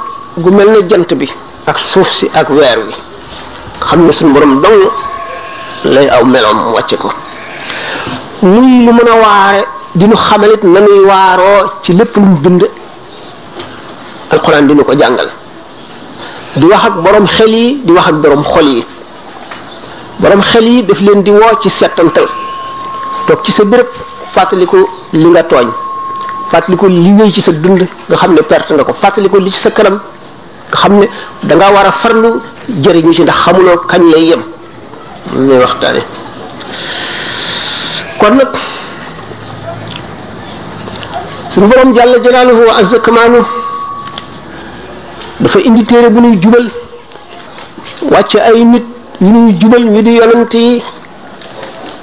gu 0.43 0.51
melni 0.51 0.81
jant 0.89 1.11
bi 1.21 1.29
ak 1.67 1.79
suuf 1.79 2.09
si 2.09 2.31
ak 2.33 2.49
weer 2.51 2.79
wi 2.87 2.95
xamna 3.81 4.13
sun 4.13 4.31
borom 4.33 4.63
dong 4.63 4.81
lay 5.95 6.09
aw 6.09 6.25
melom 6.25 6.73
wacc 6.73 6.95
ko 6.97 7.09
muy 8.43 8.85
lu 8.87 8.93
meuna 8.93 9.15
waré 9.23 9.25
waare 9.27 9.63
dinu 9.99 10.17
xamalit 10.17 10.63
nanuy 10.63 11.01
waro 11.11 11.55
ci 11.83 11.93
lepp 11.99 12.15
lu 12.17 12.35
dund 12.43 12.63
alquran 14.31 14.63
dina 14.71 14.83
ko 14.87 14.93
jàngal 14.99 15.29
di 16.57 16.67
wax 16.67 16.83
ak 16.87 16.95
borom 17.05 17.27
xel 17.27 17.53
yi 17.63 17.81
di 17.87 17.93
wax 17.93 18.07
ak 18.09 18.15
borom 18.23 18.43
xol 18.43 18.67
yi 18.75 18.85
borom 20.21 20.41
xel 20.51 20.65
yi 20.73 20.83
daf 20.83 21.01
leen 21.01 21.23
di 21.23 21.31
woo 21.31 21.55
ci 21.63 21.69
settantal 21.71 22.27
toog 23.27 23.41
ci 23.45 23.53
sa 23.53 23.63
bërëb 23.65 23.89
fàttaliku 24.35 24.79
li 25.23 25.27
nga 25.33 25.43
tooñ 25.51 25.69
fàttaliku 26.51 26.87
li 26.87 27.11
wéy 27.19 27.31
ci 27.35 27.41
sa 27.47 27.53
dund 27.63 27.83
nga 28.09 28.17
xam 28.21 28.33
ne 28.37 28.43
perte 28.51 28.71
nga 28.77 28.85
ko 28.85 28.93
fàttaliku 29.03 29.37
li 29.45 29.51
ci 29.51 29.59
sa 29.65 29.71
kanam 29.77 29.97
nga 30.71 30.77
xam 30.83 30.93
ne 30.99 31.07
dangaa 31.49 31.71
war 31.75 31.87
a 31.91 31.93
farlu 31.93 32.31
jëriñu 32.83 33.13
ci 33.17 33.23
ndax 33.23 33.37
xamuloo 33.45 33.77
kañ 33.91 34.03
lay 34.13 34.25
yem 34.31 34.43
muy 35.33 35.59
waxtaane 35.65 36.01
kon 38.19 38.35
nag 38.39 38.49
suñu 41.51 41.67
borom 41.71 41.91
jàll 41.97 42.13
jalaaluhu 42.25 42.63
wa 42.69 42.75
azza 42.81 42.99
dafa 45.43 45.59
indi 45.61 45.83
téere 45.85 46.09
bu 46.15 46.21
ñuy 46.21 46.37
jubal 46.43 46.67
wàcc 48.13 48.33
ay 48.49 48.63
nit 48.73 48.85
yu 49.23 49.27
ñuy 49.35 49.55
jubal 49.61 49.85
ñu 49.93 50.01
di 50.07 50.13
yonent 50.21 50.53
yi 50.55 50.83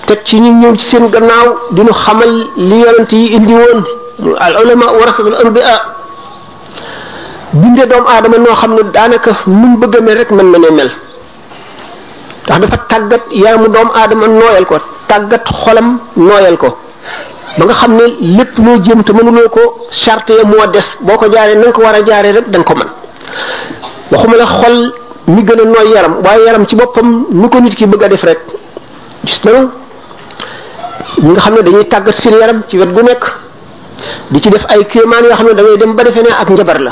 teg 0.07 0.19
ci 0.25 0.35
ñu 0.41 0.49
ñëw 0.59 0.73
ci 0.77 0.85
seen 0.89 1.05
gannaaw 1.13 1.47
di 1.73 1.81
ñu 1.81 1.93
xamal 1.93 2.33
li 2.55 2.77
yonent 2.85 3.11
yi 3.13 3.33
indi 3.37 3.53
woon 3.53 3.81
al 4.45 4.53
ulama 4.61 4.85
warasatul 4.99 5.35
anbiya 5.41 5.75
bindee 7.59 7.85
doomu 7.85 8.07
aadama 8.09 8.37
noo 8.37 8.67
ne 8.75 8.91
daanaka 8.95 9.31
mu 9.45 9.77
bëgg 9.81 9.95
a 9.97 10.01
mel 10.01 10.17
rek 10.17 10.31
mën 10.31 10.49
na 10.51 10.57
ne 10.59 10.69
ndax 10.75 10.93
dafa 12.59 12.77
tàggat 12.91 13.23
yaramu 13.43 13.67
doomu 13.73 13.91
aadama 13.99 14.27
nooyal 14.39 14.65
ko 14.65 14.75
tàggat 15.07 15.43
xolam 15.61 15.99
nooyal 16.27 16.57
ko 16.57 16.69
ba 17.57 17.63
nga 17.65 17.73
xam 17.81 17.91
ne 17.97 18.03
lépp 18.37 18.57
loo 18.65 18.77
jëm 18.85 19.03
te 19.03 19.11
mënuloo 19.13 19.49
ko 19.55 19.61
charte 19.91 20.33
ya 20.39 20.43
moo 20.43 20.65
des 20.73 20.87
boo 21.05 21.17
ko 21.19 21.25
jaaree 21.31 21.55
na 21.61 21.65
ko 21.71 21.81
war 21.85 21.93
a 21.95 22.01
jaaree 22.03 22.31
rek 22.37 22.49
da 22.49 22.61
ko 22.63 22.75
man 22.81 22.89
waxuma 24.11 24.35
la 24.37 24.45
xol 24.47 24.75
mi 25.33 25.41
gën 25.47 25.59
a 25.61 25.65
nooy 25.73 25.89
yaram 25.93 26.13
waaye 26.25 26.43
yaram 26.45 26.63
ci 26.67 26.75
boppam 26.75 27.07
nu 27.31 27.47
ko 27.49 27.59
nit 27.61 27.75
ki 27.75 27.85
bëgg 27.85 28.03
a 28.03 28.07
def 28.09 28.23
rek 28.23 28.39
gis 29.25 29.39
nañu 29.43 29.61
ñi 31.23 31.29
nga 31.31 31.39
xam 31.41 31.53
ne 31.55 31.61
dañuy 31.61 31.87
tàggat 31.93 32.15
seen 32.15 32.35
yaram 32.39 32.59
ci 32.67 32.77
wet 32.79 32.91
gu 32.95 33.01
nekk 33.01 33.23
di 34.31 34.41
ci 34.41 34.49
def 34.49 34.65
ay 34.69 34.85
kéemaan 34.85 35.23
yoo 35.25 35.35
xam 35.37 35.47
ne 35.47 35.53
da 35.53 35.63
dem 35.79 35.93
ba 35.95 36.03
defee 36.03 36.23
ne 36.23 36.31
ak 36.41 36.49
njabar 36.49 36.79
la 36.79 36.91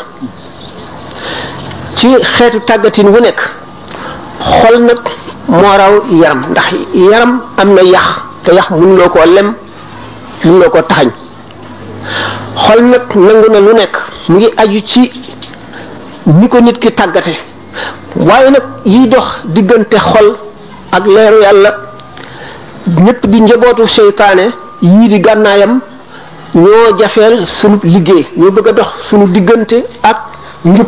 ci 1.96 2.08
xeetu 2.34 2.60
tàggatin 2.70 3.08
wu 3.14 3.20
nekk 3.20 3.40
xol 4.40 4.76
nag 4.88 5.00
moo 5.48 5.70
raw 5.80 5.94
yaram 6.22 6.42
ndax 6.52 6.68
yaram 6.94 7.42
am 7.58 7.70
na 7.74 7.82
yax 7.84 8.08
te 8.44 8.52
yax 8.54 8.70
mënuloo 8.70 9.10
koo 9.10 9.26
lem 9.36 9.50
mënuloo 10.44 10.70
koo 10.70 10.82
taxañ 10.90 11.12
xol 12.64 12.80
nag 12.92 13.04
nangu 13.28 13.48
na 13.54 13.60
lu 13.66 13.74
nekk 13.82 13.94
mu 14.30 14.38
ngi 14.38 14.48
aju 14.58 14.80
ci 14.92 15.04
ni 16.28 16.48
ko 16.50 16.58
nit 16.60 16.80
ki 16.80 16.92
tàggate 16.92 17.34
waaye 18.16 18.50
nag 18.52 18.64
yiy 18.86 19.08
dox 19.08 19.28
diggante 19.46 19.94
xol 20.00 20.36
ak 20.92 21.06
leeru 21.06 21.42
yàlla 21.42 21.70
ñépp 23.04 23.26
di 23.28 23.40
njabootu 23.42 23.88
seytaane 23.88 24.50
yii 24.82 25.08
di 25.08 25.20
gànnaayam 25.20 25.80
ñoo 26.56 26.92
jafeel 26.98 27.46
sunu 27.48 27.80
liggéey 27.84 28.28
ñoo 28.38 28.52
bëgg 28.52 28.68
a 28.68 28.72
dox 28.74 28.88
sunu 29.08 29.28
diggante 29.28 29.84
ak 30.02 30.18
njub 30.66 30.88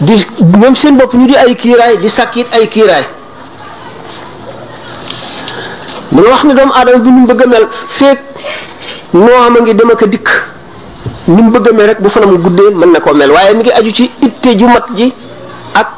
di 0.00 0.24
ñoom 0.58 0.74
seen 0.74 0.96
bopp 0.96 1.14
ñu 1.14 1.26
di 1.26 1.36
ay 1.36 1.54
kiiraay 1.56 1.96
di 1.98 2.08
sàkkit 2.08 2.46
ay 2.52 2.68
kiiraay 2.68 3.04
mu 6.12 6.22
wax 6.22 6.44
ne 6.44 6.54
doomu 6.54 6.72
aadama 6.72 6.98
bi 7.04 7.10
ñu 7.10 7.26
bëgg 7.26 7.42
a 7.42 7.46
mel 7.46 7.66
feek 7.70 8.18
noo 9.14 9.38
am 9.46 9.56
a 9.56 9.60
ngi 9.60 9.74
dem 9.74 9.90
ak 9.90 10.02
a 10.02 10.06
dikk 10.06 10.53
ni 11.26 11.40
mu 11.42 11.50
bëgg 11.50 11.68
a 11.68 11.72
mel 11.72 11.86
rek 11.88 12.00
bu 12.02 12.08
fanam 12.08 12.36
guddee 12.36 12.70
mën 12.74 12.92
na 12.92 13.00
koo 13.00 13.14
mel 13.14 13.30
waaye 13.32 13.54
mi 13.54 13.62
ngi 13.62 13.70
aju 13.72 13.90
ci 13.92 14.10
te 14.42 14.54
ju 14.56 14.66
mat 14.66 14.86
ji 14.94 15.12
ak 15.72 15.88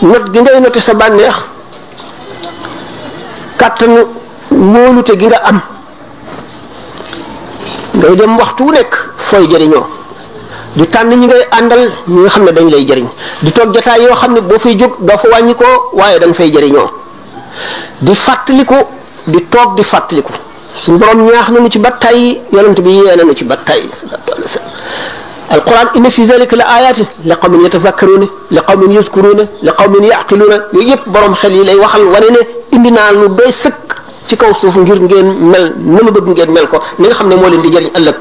not 0.00 0.30
gi 0.32 0.40
ngay 0.40 0.60
noté 0.60 0.80
sa 0.80 0.94
bànneex 0.94 1.34
kàttanu 3.58 4.06
wóolute 4.50 5.16
gi 5.18 5.26
nga 5.26 5.40
am 5.44 5.60
ngay 7.94 8.16
dem 8.16 8.36
waxtu 8.38 8.62
wu 8.64 8.70
nekk 8.72 8.94
fooy 9.18 9.46
jëriñoo 9.46 9.86
di 10.76 10.86
tànn 10.88 11.10
ñi 11.10 11.26
ngay 11.26 11.46
àndal 11.50 11.80
ñi 12.06 12.20
nga 12.20 12.30
xam 12.30 12.44
ne 12.44 12.52
dañ 12.52 12.70
lay 12.70 12.84
jëriñ 12.86 13.08
di 13.42 13.52
toog 13.52 13.74
jataay 13.74 14.00
yoo 14.02 14.14
xam 14.16 14.32
ne 14.32 14.40
boo 14.40 14.58
fay 14.58 14.76
jóg 14.78 14.92
doo 15.00 15.18
fa 15.18 15.28
wàññi 15.28 15.54
ko 15.54 15.64
waaye 15.92 16.18
da 16.18 16.32
fay 16.32 16.50
jariñoo 16.50 16.90
di 18.00 18.14
fàttaliku 18.14 18.76
di 19.26 19.46
toog 19.50 19.74
di 19.76 19.82
fàttaliku 19.84 20.32
suñu 20.76 20.98
borom 20.98 21.22
ñaax 21.26 21.48
nañu 21.50 21.68
ci 21.70 21.78
ba 21.78 21.90
tey 21.92 22.40
yonent 22.52 22.78
bi 22.84 22.90
yee 22.90 23.16
nañu 23.16 23.34
ci 23.34 23.44
ba 23.44 23.56
tey 23.56 23.82
sallallahu 23.92 24.20
alayhi 24.26 24.42
wa 24.42 24.48
sallam 24.48 24.70
alquran 25.50 25.88
inna 25.94 26.10
fi 26.10 26.24
zalika 26.24 26.56
la 26.56 26.64
ayaati 26.76 27.04
li 27.24 27.34
qawmin 27.40 27.60
yatafakkaruuna 27.64 28.26
li 28.50 28.60
qawmin 28.66 28.90
yazkuruuna 28.92 29.42
li 29.62 29.70
qawmin 29.78 30.04
yaqiluuna 30.06 30.56
yooyu 30.72 30.96
borom 31.06 31.34
xel 31.34 31.54
yi 31.54 31.64
lay 31.64 31.76
waxal 31.76 32.04
wane 32.06 32.38
indi 32.72 32.90
naa 32.90 33.10
lu 33.12 33.28
ci 34.28 34.36
kaw 34.36 34.52
suuf 34.52 34.74
ngir 34.76 35.00
ngeen 35.00 35.26
mel 35.50 35.72
na 35.78 36.00
ma 36.04 36.10
bëgg 36.10 36.26
ngeen 36.28 36.50
mel 36.50 36.66
ko 36.68 36.78
ni 36.98 37.06
nga 37.06 37.14
xam 37.14 37.28
ne 37.28 37.36
moo 37.36 37.48
leen 37.48 37.62
di 37.62 37.68
jëriñ 37.70 37.90
ëllëg 37.98 38.16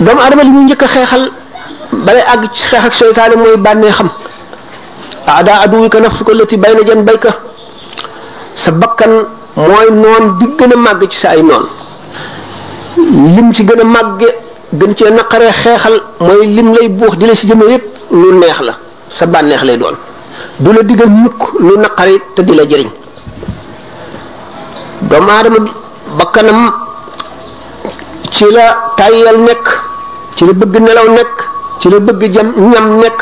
doomu 0.00 0.62
njëkk 0.66 0.84
xeexal 0.92 1.30
balay 2.04 2.22
àgg 2.32 2.42
ci 2.54 2.66
xeex 2.70 2.84
ak 2.88 2.94
seytaane 2.94 3.34
mooy 3.36 3.56
bànnee 3.56 3.90
xam 3.92 4.08
ada 5.26 5.60
aduwika 5.64 6.00
nafsuka 6.00 6.32
sa 8.54 8.70
bakkan 8.72 9.10
mooy 9.56 9.88
noon 9.90 10.38
bi 10.38 10.46
gën 10.58 10.72
a 10.72 10.76
màgg 10.76 11.08
ci 11.10 11.16
sa 11.18 11.28
ay 11.30 11.42
noon 11.42 11.64
lim 13.36 13.52
ci 13.52 13.64
gën 13.64 13.80
a 13.80 13.84
màgg 13.84 14.20
gën 14.78 14.94
cee 14.94 15.10
naqaree 15.10 15.52
xeexal 15.62 15.96
mooy 16.20 16.46
lim 16.46 16.72
lay 16.72 16.88
buux 16.88 17.16
di 17.16 17.26
la 17.26 17.34
si 17.34 17.46
jëme 17.48 17.64
yépp 17.70 17.84
lu 18.10 18.32
neex 18.38 18.58
la 18.60 18.74
sa 19.10 19.26
bànneex 19.26 19.62
lay 19.64 19.76
doon 19.78 19.94
du 20.58 20.72
la 20.72 20.82
diggal 20.82 21.08
mukk 21.08 21.40
lu 21.66 21.76
naqari 21.78 22.16
te 22.34 22.42
di 22.42 22.54
la 22.54 22.64
jëriñ 22.70 22.90
doomu 25.08 25.30
aadama 25.30 25.58
bakkanam 26.18 26.60
ci 28.30 28.44
la 28.54 28.66
tàyyal 28.98 29.38
nekk 29.48 29.66
ci 30.36 30.44
la 30.46 30.52
bëgg 30.52 30.74
nelaw 30.86 31.08
nekk 31.18 31.36
ci 31.80 31.88
la 31.92 31.98
bëgg 32.06 32.20
jam 32.34 32.48
ñam 32.70 32.86
nekk 33.02 33.18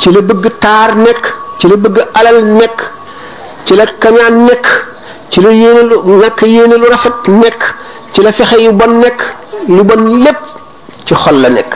ci 0.00 0.08
la 0.14 0.20
bëgg 0.28 0.44
taar 0.62 0.96
nekk 1.06 1.24
ci 1.58 1.68
la 1.68 1.76
bëgg 1.76 1.96
alal 2.18 2.38
nekk 2.60 2.97
ci 3.68 3.74
la 3.76 3.84
kañaan 3.84 4.36
nekk 4.48 4.66
ci 5.30 5.40
la 5.42 5.50
yéene 5.52 5.82
lu 6.76 6.88
rafet 6.90 7.24
nekk 7.28 7.62
ci 8.12 8.22
la 8.22 8.32
fexe 8.32 8.56
yu 8.62 8.72
bon 8.72 8.88
nekk 9.04 9.18
lu 9.68 9.82
bon 9.84 10.02
lépp 10.24 10.40
ci 11.04 11.12
xol 11.14 11.36
la 11.42 11.50
nekk 11.50 11.72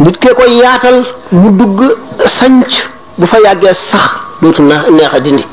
nit 0.00 0.16
kee 0.20 0.34
koy 0.36 0.52
yaatal 0.62 0.98
mu 1.32 1.50
dugg 1.58 1.78
sanc 2.26 2.68
bu 3.16 3.24
fa 3.26 3.38
yàggee 3.42 3.72
sax 3.74 4.06
dootu 4.42 4.62
na 4.62 4.74
neex 4.90 5.14
a 5.16 5.20
dindi 5.20 5.44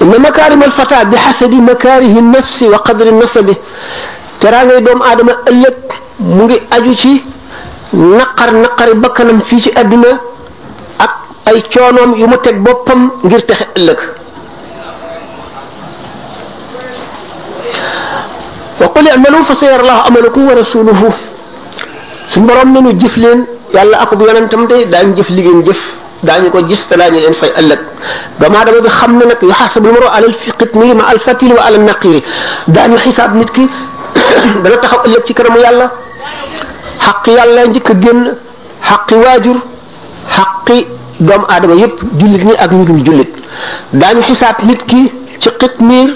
inna 0.00 0.18
makaarim 0.18 0.62
alfata 0.62 1.04
bi 1.04 1.16
xasabi 1.16 1.60
makaarihi 1.60 2.20
nafsi 2.22 2.64
wa 2.66 2.78
qadri 2.82 3.12
nasabi 3.12 3.54
teraangay 4.40 4.80
doomu 4.82 5.02
aadama 5.04 5.32
ëllëg 5.50 5.76
mu 6.18 6.42
ngi 6.44 6.58
aju 6.74 6.94
ci 6.96 7.22
naqar 7.92 8.50
naqari 8.52 8.94
bakkanam 8.94 9.38
fii 9.48 9.60
ci 9.60 9.70
àdduna 9.74 10.18
ay 11.48 11.62
coonoom 11.72 12.10
yu 12.20 12.26
mu 12.26 12.36
teg 12.44 12.56
boppam 12.66 13.00
ngir 13.24 13.40
texe 13.48 13.66
ëllëg 13.78 14.00
wa 18.80 18.86
qul 18.94 19.06
i'malu 19.16 19.38
fa 19.48 19.54
sayara 19.54 19.82
allahu 19.84 20.00
amalakum 20.08 20.42
wa 20.48 20.54
rasuluhu 20.62 21.08
suñ 22.32 22.42
borom 22.48 22.68
ne 22.74 22.78
nu 22.80 22.90
jëf 23.00 23.14
leen 23.22 23.40
yàlla 23.76 23.96
ak 24.04 24.10
bu 24.16 24.24
yonentam 24.28 24.66
de 24.70 24.76
daañu 24.92 25.12
jëf 25.16 25.28
li 25.34 25.42
ngeen 25.42 25.60
jëf 25.66 25.80
daañu 26.26 26.50
ko 26.54 26.58
gis 26.68 26.82
te 26.88 26.94
daañu 27.00 27.18
leen 27.24 27.34
fay 27.40 27.52
ëlëk 27.62 27.80
ba 28.40 28.46
ma 28.48 28.64
dama 28.64 28.80
bi 28.86 28.90
xam 28.98 29.12
ne 29.18 29.24
nag 29.30 29.38
yuxaasabu 29.42 29.86
lmaru 29.90 30.06
ala 30.16 30.26
alfiqitni 30.32 30.94
ma 30.98 31.04
alfatil 31.12 31.52
wa 31.58 31.62
ala 31.66 31.78
naqiri 31.78 32.20
daañu 32.74 32.96
hisab 33.04 33.30
nit 33.38 33.50
ki 33.56 33.64
dana 34.62 34.76
taxaw 34.82 35.00
ëlëk 35.06 35.22
ci 35.26 35.32
kanamu 35.34 35.58
yàlla 35.64 35.86
haqi 37.06 37.30
yàlla 37.38 37.60
njëkk 37.68 37.88
génn 38.02 38.20
haqi 38.88 39.14
wajur 39.24 39.58
haqi 40.36 40.80
doomu 41.20 41.46
aadama 41.48 41.74
yépp 41.74 41.96
jullit 42.18 42.42
ñi 42.44 42.54
ak 42.62 42.70
ñu 42.72 42.84
dul 42.84 43.00
jullit 43.04 43.30
daañu 43.92 44.22
xisaab 44.22 44.56
nit 44.66 44.82
ki 44.86 45.10
ci 45.40 45.48
xitmiir 45.60 46.10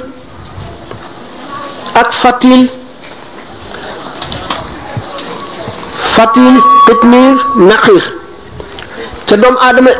ak 1.94 2.12
fatil 2.12 2.68
fatil 6.16 6.56
xitmiir 6.86 7.34
naqiir 7.68 8.04
ca 9.26 9.36
doomu 9.36 9.58
aadama 9.64 9.90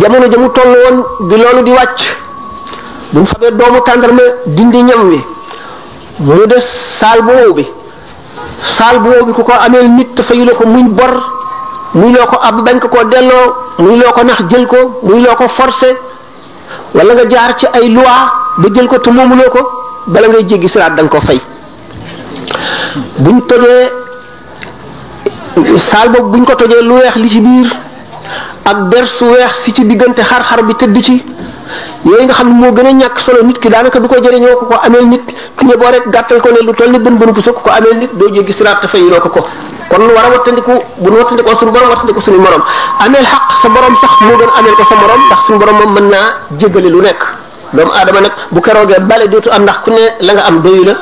jamono 0.00 0.26
ja 0.32 0.38
mu 0.38 0.48
toll 0.56 0.70
woon 0.82 0.96
bi 1.28 1.34
loolu 1.42 1.62
di 1.64 1.72
wàcc 1.72 2.00
bu 3.12 3.20
mu 3.20 3.26
fabee 3.26 3.50
doomu 3.58 3.80
tàndarma 3.86 4.22
dindi 4.46 4.82
ñam 4.84 5.02
wi 5.08 5.18
mu 6.18 6.46
des 6.46 6.64
saal 6.98 7.22
bu 7.26 7.32
wow 7.40 7.52
bi 7.54 7.66
saal 8.62 8.98
bu 9.00 9.08
wow 9.10 9.24
bi 9.26 9.32
ku 9.32 9.42
ko 9.42 9.52
ameel 9.66 9.88
nit 9.96 10.14
te 10.14 10.22
fayu 10.22 10.44
la 10.44 10.52
ko 10.54 10.66
muñ 10.66 10.88
bor 10.94 11.14
muy 11.94 12.10
loo 12.12 12.26
ko 12.26 12.36
ab 12.42 12.62
bañ 12.64 12.78
ko 12.80 12.88
koo 12.88 13.04
delloo 13.04 13.54
muy 13.78 13.96
loo 13.98 14.12
ko 14.12 14.22
nax 14.24 14.40
jël 14.50 14.66
ko 14.66 15.00
muy 15.02 15.20
loo 15.22 15.36
ko 15.36 15.46
forcé 15.48 15.98
wala 16.94 17.14
nga 17.14 17.24
jaar 17.28 17.54
ci 17.56 17.66
ay 17.72 17.88
loi 17.90 18.02
ba 18.58 18.68
jël 18.74 18.88
ko 18.88 18.98
te 18.98 19.10
moomuloo 19.10 19.50
ko 19.50 19.62
bala 20.06 20.28
ngay 20.28 20.44
jéggi 20.48 20.68
siraat 20.68 20.94
da 20.96 21.02
nga 21.02 21.10
ko 21.10 21.20
fay 21.20 21.40
buñ 23.18 23.40
tojee 23.46 23.88
saal 25.78 26.08
boobu 26.10 26.30
buñ 26.30 26.44
ko 26.44 26.54
tojee 26.56 26.82
lu 26.82 26.94
weex 26.94 27.14
li 27.16 27.28
ci 27.28 27.40
biir 27.40 27.70
ak 28.64 28.88
der 28.90 29.06
su 29.06 29.24
weex 29.26 29.52
si 29.62 29.72
ci 29.72 29.86
diggante 29.86 30.22
xar-xar 30.22 30.64
bi 30.66 30.74
tëdd 30.74 31.00
ci 31.02 31.16
yooyu 32.04 32.22
nga 32.24 32.32
xam 32.34 32.48
ne 32.48 32.54
moo 32.54 32.72
gën 32.72 32.86
a 32.86 32.92
ñàkk 32.92 33.18
solo 33.20 33.42
nit 33.44 33.58
ki 33.58 33.68
daanaka 33.68 33.98
du 34.00 34.08
ko 34.08 34.14
jëriñoo 34.22 34.56
ko 34.58 34.66
ko 34.66 34.74
ameel 34.82 35.06
nit 35.08 35.22
ki 35.58 35.64
ñe 35.64 35.76
boo 35.76 35.90
rek 35.90 36.06
gàttal 36.10 36.40
ko 36.40 36.50
ne 36.50 36.62
lu 36.66 36.72
toll 36.72 36.90
ni 36.90 36.98
bën 36.98 37.18
bënu 37.18 37.32
bu 37.32 37.40
sëkk 37.40 37.62
ko 37.62 37.70
ameel 37.70 37.98
nit 37.98 38.14
doo 38.14 38.28
jéggi 38.34 38.52
siraat 38.52 38.80
te 38.80 38.86
fayiloo 38.88 39.20
ko 39.20 39.28
ko 39.28 39.46
kon 39.88 39.98
nu 40.00 40.12
war 40.14 40.24
a 40.26 40.30
wattandiku 40.34 40.72
bu 40.98 41.10
nu 41.10 41.16
wattandikoo 41.18 41.54
suñu 41.54 41.72
borom 41.72 41.90
wattandiku 41.90 42.20
xaq 42.20 42.36
sa 43.62 43.68
borom 43.68 43.94
sax 43.96 44.12
moo 44.22 44.36
gën 44.38 44.50
ameel 44.58 44.74
ko 44.74 44.84
sa 44.84 44.94
morom 44.96 45.20
ndax 45.26 45.40
suñu 45.46 45.58
borom 45.58 45.76
moom 45.76 45.92
mën 45.94 46.08
naa 46.08 46.26
jéggale 46.60 46.90
lu 46.90 47.00
nekk 47.02 47.22
doomu 47.72 47.92
aadama 47.92 48.20
nag 48.20 48.32
bu 48.50 48.60
keroogee 48.60 48.98
bale 49.00 49.28
dootu 49.28 49.50
am 49.50 49.62
ndax 49.62 49.78
ku 49.84 49.90
ne 49.90 50.02
la 50.20 50.32
nga 50.32 50.44
am 50.44 50.60
doyu 50.62 50.84
la 50.84 50.94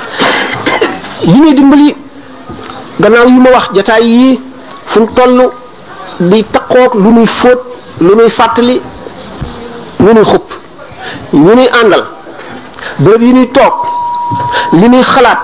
li 1.32 1.38
ñuy 1.40 1.54
dimbali 1.54 1.96
gannaaw 3.00 3.26
yi 3.26 3.40
ma 3.40 3.50
wax 3.50 3.64
jotaay 3.74 4.04
yii 4.04 4.40
fu 4.86 5.00
mu 5.00 5.06
toll 5.14 5.50
di 6.20 6.44
taqoog 6.50 6.94
lu 6.94 7.10
nuy 7.10 7.26
fóot 7.26 7.58
lu 8.00 8.14
nuy 8.16 8.28
fàttali 8.30 8.80
lu 10.00 10.12
nuy 10.12 10.24
xupp 10.24 10.50
ñu 11.32 11.54
nuy 11.54 11.68
àndal 11.80 12.04
bërëb 12.98 13.22
yi 13.22 13.32
nuy 13.32 13.46
toog 13.52 13.74
li 14.72 14.88
nuy 14.88 15.02
xalaat 15.02 15.40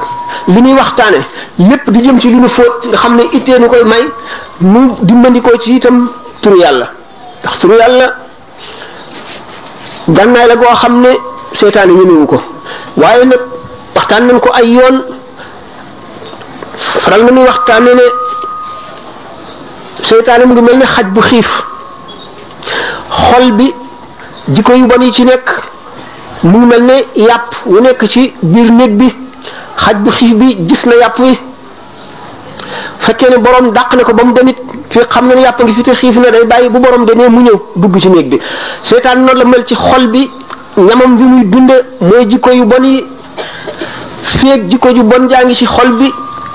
li 0.49 0.61
nuy 0.63 0.75
waxtaane 0.75 1.21
lépp 1.59 1.89
di 1.91 2.01
jëm 2.03 2.19
ci 2.21 2.29
lu 2.31 2.41
nu 2.41 2.49
fóot 2.49 2.87
nga 2.87 2.97
xam 2.99 3.17
ne 3.17 3.23
ittee 3.33 3.59
nu 3.59 3.69
koy 3.69 3.85
may 3.85 4.03
nu 4.61 4.95
dimbandikoo 5.03 5.57
ci 5.59 5.75
itam 5.77 6.09
turu 6.41 6.57
yàlla 6.59 6.87
ndax 7.41 7.59
turu 7.61 7.75
yàlla 7.79 8.17
gànnaay 10.09 10.47
la 10.49 10.57
goo 10.57 10.75
xam 10.75 11.01
ne 11.01 11.11
seetaane 11.53 11.91
ñemewu 11.93 12.27
ko 12.27 12.43
waaye 12.97 13.25
nag 13.25 13.41
waxtaan 13.95 14.41
ko 14.41 14.51
ay 14.55 14.71
yoon 14.75 14.99
faral 16.77 17.23
nañuy 17.25 17.45
waxtaane 17.45 17.95
ne 17.95 18.03
seetaane 20.03 20.45
mu 20.45 20.55
ngi 20.55 20.63
mel 20.63 20.77
ni 20.79 20.85
xaj 20.87 21.07
bu 21.15 21.21
xiif 21.23 21.63
xol 23.11 23.53
bi 23.53 23.73
jikko 24.49 24.73
yu 24.73 24.87
bon 24.87 25.03
yi 25.03 25.13
ci 25.13 25.25
nekk 25.25 25.61
mu 26.43 26.59
ngi 26.59 26.67
mel 26.67 26.83
ne 26.83 26.95
yàpp 27.15 27.55
wu 27.67 27.81
nekk 27.81 28.05
ci 28.09 28.35
biir 28.43 28.71
néeg 28.73 28.97
bi 28.99 29.22
xaj 29.77 29.95
bu 30.05 30.11
xiif 30.13 30.33
bi 30.41 30.57
gis 30.69 30.87
na 30.87 30.95
yàpp 31.03 31.19
wi 31.19 31.33
ne 33.31 33.37
borom 33.39 33.71
dàq 33.75 33.97
ne 33.97 34.03
ko 34.05 34.13
ba 34.15 34.25
mu 34.25 34.33
demit 34.35 34.57
fi 34.91 35.01
xam 35.11 35.27
ne 35.29 35.35
ne 35.35 35.43
yàpp 35.43 35.63
ngi 35.65 35.73
fi 35.73 35.83
te 35.83 35.93
xiif 36.01 36.17
na 36.17 36.31
day 36.31 36.45
bàyyi 36.45 36.69
bu 36.69 36.79
borom 36.79 37.05
demee 37.07 37.29
mu 37.29 37.41
ñëw 37.41 37.57
dugg 37.77 37.99
ci 38.01 38.09
néeg 38.09 38.29
bi 38.31 38.39
seetaan 38.83 39.17
noonu 39.25 39.39
la 39.39 39.45
mel 39.45 39.65
ci 39.67 39.75
xol 39.75 40.07
bi 40.11 40.31
ñamam 40.77 41.17
bi 41.17 41.23
muy 41.23 41.45
dunde 41.51 41.77
mooy 42.01 42.27
jikko 42.31 42.51
yu 42.51 42.65
bon 42.65 42.83
yi 42.85 43.05
feeg 44.23 44.69
jikko 44.71 44.89
ju 44.95 45.03
bon 45.03 45.29
jaa 45.29 45.45
ngi 45.45 45.55
ci 45.55 45.67
xol 45.67 45.91
bi 45.99 46.09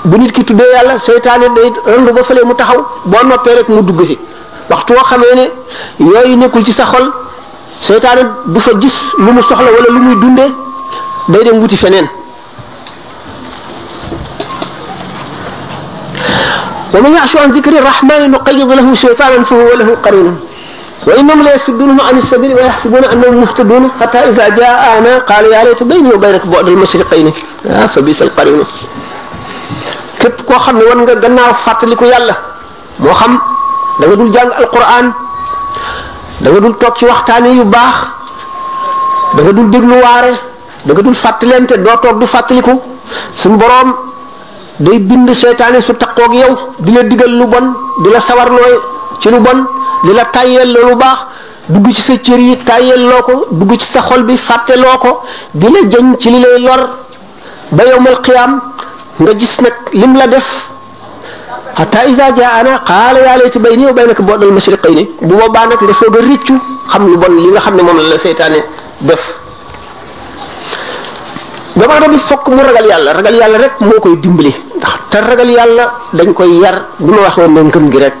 bu 0.04 0.16
nit 0.18 0.32
ki 0.32 0.44
tuddee 0.44 0.72
yàlla 0.74 0.98
seytaane 0.98 1.46
day 1.54 1.72
randu 1.86 2.12
ba 2.12 2.22
fële 2.22 2.44
mu 2.44 2.54
taxaw 2.54 2.80
boo 3.04 3.22
noppee 3.28 3.54
rek 3.56 3.68
mu 3.68 3.82
dugg 3.82 4.00
ci 4.06 4.18
waxtu 4.70 4.92
woo 4.94 5.04
xamee 5.10 5.34
ne 5.38 5.50
yooyu 6.06 6.36
nekkul 6.36 6.64
ci 6.64 6.72
sa 6.72 6.84
xol 6.86 7.06
seytaane 7.80 8.22
du 8.46 8.60
fa 8.60 8.70
gis 8.80 8.96
lu 9.18 9.32
mu 9.32 9.42
soxla 9.42 9.70
wala 9.76 9.86
lu 9.88 9.98
muy 9.98 10.16
dunde 10.22 10.44
day 11.28 11.44
dem 11.44 11.60
wuti 11.60 11.76
feneen 11.76 12.08
ومن 16.94 17.12
يعش 17.14 17.36
عن 17.36 17.50
ذكر 17.52 17.72
الرحمن 17.78 18.30
نقيض 18.30 18.70
له 18.72 18.86
شيطانا 18.94 19.44
فهو 19.44 19.68
له 19.76 19.88
قرين 20.04 20.32
وإنهم 21.06 21.42
ليسدونهم 21.42 22.00
عن 22.00 22.18
السبيل 22.18 22.54
ويحسبون 22.54 23.04
أنهم 23.04 23.34
مهتدون 23.34 23.90
حتى 24.00 24.18
إذا 24.18 24.48
جاءنا 24.48 25.18
قال 25.18 25.44
يا 25.44 25.64
ليت 25.64 25.82
بيني 25.82 26.10
وبينك 26.14 26.46
بعد 26.46 26.68
المشرقين 26.68 27.32
آه 27.66 27.86
فبئس 27.86 28.22
القرين 28.22 28.64
képp 30.22 30.38
koo 30.48 30.58
xam 30.64 30.74
ne 30.78 30.82
war 30.88 30.98
nga 30.98 31.14
gannaaw 31.22 31.52
fàttaliku 31.64 32.04
yàlla 32.12 32.34
moo 33.02 33.14
xam 33.20 33.32
da 34.00 34.04
nga 34.06 34.16
dul 34.20 34.30
jàng 34.36 34.50
alquran 34.60 35.06
da 36.42 36.48
nga 36.50 36.60
dul 36.64 36.74
toog 36.80 36.94
ci 36.98 37.04
waxtaane 37.10 37.48
yu 37.58 37.64
baax 37.74 37.96
da 39.36 39.40
nga 39.42 39.52
dul 39.56 39.68
déglu 39.74 39.96
waare 40.04 40.32
da 40.86 40.90
nga 40.94 41.02
dul 41.06 41.14
fàttalente 41.24 41.74
doo 41.86 41.96
toog 42.02 42.16
du 42.20 42.26
fàttaliku 42.34 42.74
suñ 43.42 43.54
boroom 43.60 43.88
day 44.84 44.98
bind 45.08 45.28
seytaane 45.42 45.78
su 45.86 45.92
takkook 46.02 46.32
yow 46.42 46.52
di 46.84 46.90
la 46.96 47.02
diggal 47.10 47.30
lu 47.38 47.46
bon 47.52 47.64
di 48.02 48.08
la 48.14 48.20
sawarloo 48.28 48.74
ci 49.20 49.28
lu 49.32 49.40
bon 49.46 49.58
di 50.04 50.12
la 50.16 50.22
tàyyeel 50.36 50.70
lu 50.86 50.94
baax 51.02 51.18
dugg 51.72 51.86
ci 51.96 52.02
sa 52.08 52.14
cër 52.26 52.40
yi 52.48 52.54
tàyyeel 52.68 53.02
loo 53.10 53.22
ko 53.28 53.34
dugg 53.58 53.70
ci 53.80 53.86
sa 53.92 54.00
xol 54.08 54.22
bi 54.28 54.36
fàtte 54.46 54.74
loo 54.82 54.96
ko 55.02 55.10
di 55.60 55.66
la 55.74 55.80
jëñ 55.92 56.06
ci 56.20 56.28
li 56.32 56.38
lay 56.44 56.58
lor 56.66 56.80
ba 57.76 57.82
yowmal 57.90 58.18
qiyaam 58.24 58.52
nga 59.20 59.32
gis 59.40 59.54
nag 59.64 59.74
lim 60.00 60.12
la 60.20 60.26
def 60.34 60.48
hatta 61.78 62.00
isa 62.10 62.26
jaana 62.38 62.72
qaala 62.88 63.18
yaa 63.26 63.36
layti 63.40 63.58
bayni 63.64 63.84
wa 63.88 63.92
baynaka 63.98 64.22
bu'dal 64.28 64.50
mashriqayni 64.58 65.04
nag 65.26 65.32
nga 65.86 65.94
soog 66.00 66.16
a 66.18 66.20
rëccu 66.28 66.54
xam 66.90 67.02
lu 67.08 67.18
xam 67.64 67.74
ne 67.78 67.82
moom 67.86 67.96
la 68.00 68.08
la 68.12 68.18
seytaane 68.26 68.60
def 69.08 69.22
doomu 71.78 71.92
aadama 71.94 72.12
bi 72.14 72.18
fokk 72.28 72.46
mu 72.56 72.62
ragal 72.68 72.86
yàlla 72.92 73.10
ragal 73.18 73.36
yàlla 73.42 73.58
rek 73.64 73.74
moo 73.88 74.16
dimbali 74.24 74.52
ndax 74.78 74.92
te 75.10 75.18
ragal 75.30 75.50
yàlla 75.58 75.84
dañ 76.18 76.30
koy 76.38 76.50
yar 76.62 76.76
bi 77.04 77.10
ma 77.16 77.20
waxoon 77.26 77.52
ne 77.56 77.60
ngëm 77.68 77.84
gi 77.92 77.98
rek 78.04 78.16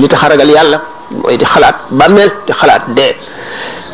li 0.00 0.06
tax 0.10 0.22
a 0.24 0.26
ragal 0.30 0.50
yàlla 0.56 0.76
mooy 1.20 1.36
di 1.40 1.44
xalaat 1.52 1.76
bàmmeel 2.00 2.30
di 2.46 2.52
xalaat 2.60 2.82
dee 2.96 3.12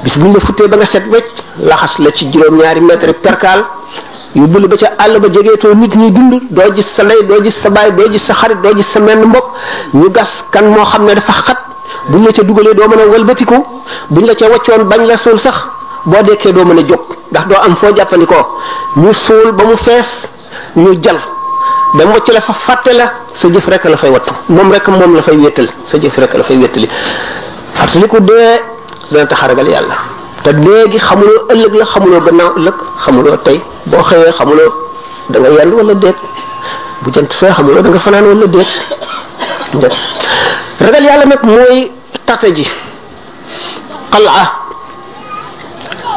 bis 0.02 0.14
bu 0.18 0.24
ñu 0.26 0.32
la 0.34 0.40
futtee 0.46 0.68
ba 0.72 0.76
nga 0.78 0.86
set 0.92 1.04
wecc 1.12 1.30
laxas 1.70 1.94
la 2.04 2.08
ci 2.16 2.22
juróom-ñaari 2.30 2.80
mètre 2.88 3.12
perkaal 3.24 3.60
yóbbu 4.38 4.52
bul 4.58 4.64
ba 4.70 4.76
ca 4.80 4.88
àll 5.04 5.14
ba 5.22 5.26
jegeetoo 5.34 5.74
nit 5.80 5.92
ñi 6.00 6.08
dund 6.16 6.32
doo 6.56 6.70
gis 6.76 6.88
sa 6.94 7.02
ndey 7.06 7.20
doo 7.28 7.40
gis 7.44 7.56
sa 7.62 7.68
baay 7.76 7.88
doo 7.98 8.08
gis 8.12 8.24
sa 8.26 8.32
xarit 8.40 8.58
doo 8.64 8.74
gis 8.76 8.86
sa 8.92 8.98
menn 9.06 9.22
mbokk 9.30 9.46
ñu 9.98 10.08
gas 10.16 10.32
kan 10.52 10.66
moo 10.74 10.84
xam 10.90 11.02
ne 11.08 11.12
dafa 11.18 11.32
xat 11.46 11.58
buñ 12.10 12.22
la 12.26 12.30
ca 12.36 12.42
dugalee 12.48 12.74
doo 12.78 12.88
mën 12.90 13.00
a 13.02 13.04
walbatiku 13.12 13.56
buñ 14.12 14.24
la 14.28 14.34
ca 14.38 14.44
waccoon 14.52 14.82
bañ 14.90 15.02
la 15.08 15.16
sol 15.24 15.38
sax 15.46 15.56
boo 16.10 16.22
dekkee 16.26 16.52
doo 16.58 16.64
mën 16.70 16.78
a 16.82 16.84
jóg 16.88 17.04
ndax 17.32 17.44
doo 17.50 17.56
am 17.66 17.74
foo 17.76 17.92
jàppandikoo 17.96 18.44
ñu 18.96 19.12
suul 19.12 19.52
ba 19.52 19.62
mu 19.64 19.76
fees 19.76 20.28
ñu 20.76 20.90
jal 21.02 21.18
da 21.96 22.04
mocc 22.06 22.26
la 22.28 22.40
fa 22.40 22.52
fàtte 22.52 22.92
la 23.00 23.06
sa 23.34 23.46
jëf 23.52 23.66
rek 23.72 23.84
la 23.84 23.96
fay 23.96 24.10
wattu 24.10 24.32
moom 24.48 24.72
rekk 24.72 24.88
moom 24.88 25.14
la 25.14 25.22
fay 25.22 25.36
wéttali 25.36 25.68
sa 25.86 25.98
jëf 26.00 26.16
rek 26.18 26.32
la 26.34 26.42
fay 26.44 26.56
wéttali 26.58 26.88
fàttaliku 27.74 28.20
dee 28.28 28.50
dana 29.12 29.26
tax 29.26 29.42
a 29.42 29.46
ragal 29.48 29.68
yàlla 29.68 29.96
te 30.42 30.50
léegi 30.64 30.98
xamuloo 30.98 31.38
ëllëg 31.52 31.72
la 31.80 31.84
xamuloo 31.92 32.20
gannaaw 32.26 32.50
ëllëg 32.58 32.76
xamuloo 33.04 33.36
tey 33.44 33.58
boo 33.90 34.02
xëyee 34.08 34.32
xamuloo 34.38 34.70
danga 35.30 35.48
nga 35.50 35.60
yendu 35.62 35.76
wala 35.76 35.94
déet 35.94 36.16
bu 37.02 37.08
jant 37.14 37.30
fee 37.40 37.52
xamuloo 37.56 37.82
da 37.82 37.88
nga 37.90 37.98
fanaan 38.00 38.26
wala 38.30 38.46
déet 38.46 38.72
ragal 40.80 41.04
yàlla 41.04 41.24
nag 41.26 41.42
mooy 41.44 41.90
tata 42.26 42.48
ji 42.56 42.66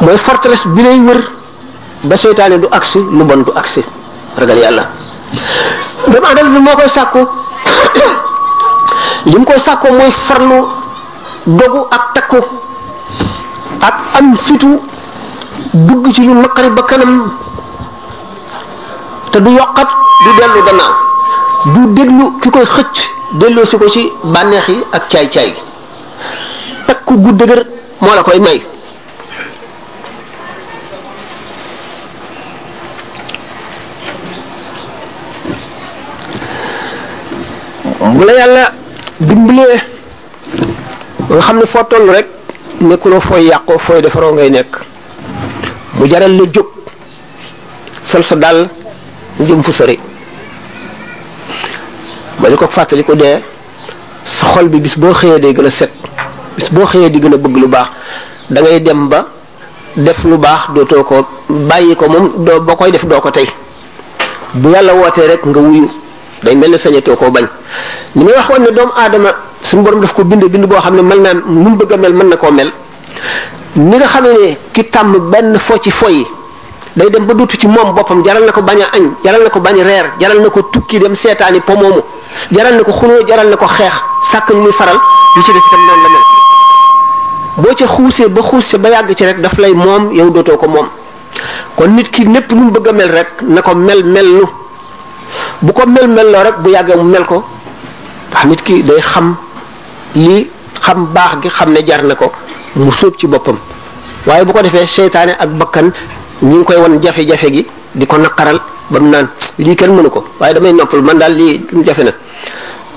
mooy 0.02 0.16
forteresse 0.18 0.66
bi 0.74 0.82
lay 0.82 0.98
wër 1.06 1.20
ba 2.08 2.16
seytaane 2.18 2.58
du 2.58 2.66
agsi 2.70 2.98
lu 2.98 3.24
bon 3.24 3.40
du 3.46 3.50
agsi 3.54 3.82
ragal 4.36 4.58
yàlla 4.58 4.84
doomu 6.08 6.26
adama 6.26 6.50
bi 6.54 6.58
moo 6.60 6.74
koy 6.76 6.88
sàkku 6.88 7.18
li 9.26 9.36
mu 9.38 9.44
koy 9.44 9.58
sàkku 9.60 9.86
mooy 9.92 10.10
farlu 10.10 10.56
dogu 11.46 11.80
ak 11.90 12.04
takku 12.14 12.38
ak 13.80 13.96
am 14.18 14.36
fitu 14.36 14.80
dugg 15.74 16.12
ci 16.14 16.22
lu 16.26 16.34
naqari 16.40 16.70
ba 16.70 16.82
kanam 16.82 17.32
te 19.30 19.38
du 19.40 19.50
yokkat 19.50 19.88
du 20.24 20.30
dellu 20.40 20.60
gannaaw 20.66 20.94
du 21.74 21.94
déglu 21.94 22.38
ki 22.40 22.50
koy 22.50 22.64
xëcc 22.66 23.04
delloo 23.40 23.64
si 23.66 23.76
ko 23.76 23.88
ci 23.90 24.12
bànneex 24.24 24.68
yi 24.68 24.84
ak 24.92 25.08
caay 25.10 25.28
caay 25.30 25.50
gi 25.52 25.62
takku 26.86 27.14
gu 27.22 27.32
dëgër 27.32 27.66
moo 28.00 28.14
la 28.14 28.22
koy 28.22 28.40
may 28.40 28.62
bu 38.16 38.24
la 38.26 38.32
yàlla 38.32 38.64
dimbalee 39.28 39.80
nga 41.28 41.42
xam 41.46 41.58
ne 41.60 41.66
foo 41.72 41.82
toll 41.90 42.06
rek 42.14 42.26
nekkuloo 42.80 43.20
fooy 43.20 43.44
yàqoo 43.50 43.78
fooy 43.84 44.02
defaroo 44.02 44.32
ngay 44.34 44.50
nekk 44.50 44.70
mu 45.96 46.06
jaral 46.10 46.30
la 46.38 46.44
jóg 46.52 46.66
sol 48.04 48.22
sa 48.22 48.36
dàll 48.36 48.60
jëm 49.46 49.60
fu 49.64 49.72
sori 49.72 49.98
ba 52.40 52.48
li 52.50 52.56
ko 52.56 52.66
fàttali 52.76 53.04
ko 53.04 53.14
dee 53.16 53.36
sa 54.24 54.46
xol 54.54 54.68
bi 54.68 54.78
bis 54.84 54.96
boo 55.00 55.14
xëyee 55.18 55.38
day 55.42 55.52
gën 55.56 55.66
a 55.66 55.70
set 55.70 55.90
bis 56.56 56.68
boo 56.70 56.86
xëyee 56.86 57.10
di 57.10 57.18
gën 57.22 57.34
a 57.34 57.36
bëgg 57.36 57.56
lu 57.62 57.66
baax 57.68 57.88
da 58.50 58.60
ngay 58.60 58.80
dem 58.82 59.08
ba 59.08 59.26
def 59.96 60.22
lu 60.24 60.36
baax 60.38 60.62
dootoo 60.74 61.02
ko 61.04 61.16
bàyyi 61.48 61.96
ko 61.96 62.08
moom 62.08 62.44
doo 62.44 62.60
boo 62.60 62.76
koy 62.76 62.90
def 62.92 63.04
doo 63.06 63.20
ko 63.20 63.30
tey 63.30 63.48
bu 64.54 64.68
yàlla 64.70 64.94
wootee 64.94 65.26
rek 65.30 65.44
nga 65.46 65.60
wuyu 65.60 65.90
day 66.44 66.54
melni 66.54 66.78
sañatoo 66.78 67.16
ko 67.16 67.30
bañ 67.30 67.44
li 68.16 68.24
wax 68.24 68.48
woon 68.50 68.62
ne 68.64 68.70
doomu 68.70 68.92
aadama 68.96 69.30
suñu 69.64 69.82
borom 69.82 70.00
daf 70.00 70.12
ko 70.14 70.24
bind 70.24 70.44
bind 70.50 70.66
bo 70.68 70.76
xamne 70.76 71.00
ne 71.02 71.32
mu 71.46 71.70
bëgg 71.76 71.98
mel 71.98 72.12
man 72.12 72.28
nako 72.28 72.52
mel 72.52 72.70
ni 73.76 73.96
nga 73.96 74.06
xamne 74.06 74.58
ki 74.72 74.84
tam 74.90 75.30
ben 75.30 75.56
fo 75.58 75.78
ci 75.78 75.90
foyi 75.90 76.26
day 76.94 77.08
dem 77.10 77.24
ba 77.26 77.34
dutu 77.34 77.56
ci 77.58 77.66
mom 77.66 77.94
bopam 77.94 78.22
jaral 78.24 78.44
nako 78.44 78.62
baña 78.62 78.86
bañ 78.92 79.02
añ 79.04 79.10
jaral 79.24 79.42
nako 79.42 79.60
bañ 79.60 79.76
reer 79.82 80.06
jaral 80.20 80.40
nako 80.42 80.62
tukki 80.72 80.98
dem 80.98 81.14
setani 81.16 81.60
po 81.60 81.72
moomu 81.74 82.02
jaral 82.52 82.74
nako 82.76 82.92
ko 82.92 83.06
jaral 83.26 83.48
nako 83.48 83.66
xex 83.66 83.94
sak 84.30 84.50
ñu 84.52 84.70
faral 84.72 84.98
yu 85.36 85.42
ci 85.42 85.52
def 85.52 85.64
tam 85.70 85.80
non 85.86 85.96
la 86.02 86.08
mel 86.12 86.24
bo 87.56 87.74
ci 87.74 87.84
xuse 87.84 88.28
ba 88.28 88.40
xuse 88.42 88.78
ba 88.78 88.88
yag 88.90 89.14
ci 89.14 89.24
rek 89.24 89.40
daf 89.40 89.56
lay 89.58 89.72
mom 89.74 90.12
yow 90.12 90.30
doto 90.30 90.56
ko 90.58 90.68
mom 90.68 90.88
kon 91.74 91.88
nit 91.96 92.10
ki 92.10 92.26
nepp 92.28 92.52
mu 92.52 92.70
bëgg 92.70 92.92
mel 92.94 93.08
rek 93.10 93.30
nako 93.42 93.70
ko 93.70 93.76
mel 93.76 94.04
mel 94.04 94.26
nu 94.40 94.44
bu 95.62 95.72
ko 95.72 95.82
mel 95.86 96.08
mel 96.16 96.28
loo 96.32 96.42
rek 96.46 96.56
bu 96.64 96.68
yàggee 96.74 96.96
mu 96.96 97.02
mel 97.02 97.24
ko 97.24 97.44
ndax 98.30 98.44
nit 98.48 98.60
ki 98.66 98.82
day 98.82 99.00
xam 99.00 99.36
li 100.14 100.46
xam 100.84 100.98
baax 101.14 101.32
gi 101.42 101.48
xam 101.48 101.68
ne 101.74 101.80
jar 101.88 102.02
na 102.02 102.14
ko 102.14 102.26
mu 102.76 102.92
sóob 102.92 103.14
ci 103.18 103.26
boppam 103.26 103.58
waaye 104.26 104.44
bu 104.44 104.52
ko 104.52 104.60
defee 104.62 104.86
seytaane 104.86 105.32
ak 105.42 105.50
bakkan 105.60 105.90
ñu 106.42 106.54
ngi 106.56 106.64
koy 106.64 106.76
won 106.82 106.94
jafe-jafe 107.02 107.48
gi 107.54 107.66
di 107.94 108.06
ko 108.06 108.16
naqaral 108.18 108.58
ba 108.90 108.98
mu 109.00 109.08
naan 109.10 109.26
lii 109.58 109.76
kenn 109.76 109.90
mënu 109.96 110.10
ko 110.10 110.20
waaye 110.40 110.54
damay 110.54 110.72
noppal 110.72 111.02
man 111.02 111.18
daal 111.18 111.34
lii 111.40 111.52
jafe 111.86 112.02
na 112.08 112.12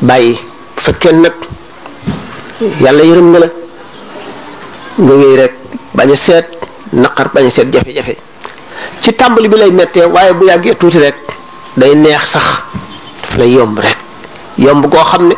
bàyyi 0.08 0.34
bu 0.76 0.82
fekkee 0.86 1.12
nag 1.14 1.34
yàlla 2.84 3.04
yërëm 3.10 3.28
na 3.34 3.40
la 3.44 3.48
nga 5.04 5.14
wéy 5.20 5.36
rek 5.42 5.54
bañ 5.96 6.12
a 6.14 6.16
seet 6.16 6.46
naqar 6.94 7.28
bañ 7.34 7.46
a 7.48 7.50
seet 7.50 7.68
jafe-jafe 7.74 8.14
ci 9.02 9.14
tàmbali 9.14 9.48
bi 9.52 9.58
lay 9.62 9.72
mettee 9.72 10.06
waaye 10.16 10.34
bu 10.34 10.44
yàggee 10.46 10.76
tuuti 10.76 11.00
rek. 11.06 11.16
day 11.78 11.94
neex 12.02 12.30
sax 12.34 12.44
daf 13.22 13.38
lay 13.40 13.50
yomb 13.54 13.78
rek 13.86 13.98
yomb 14.58 14.82
koo 14.94 15.04
xam 15.12 15.28
ne 15.30 15.36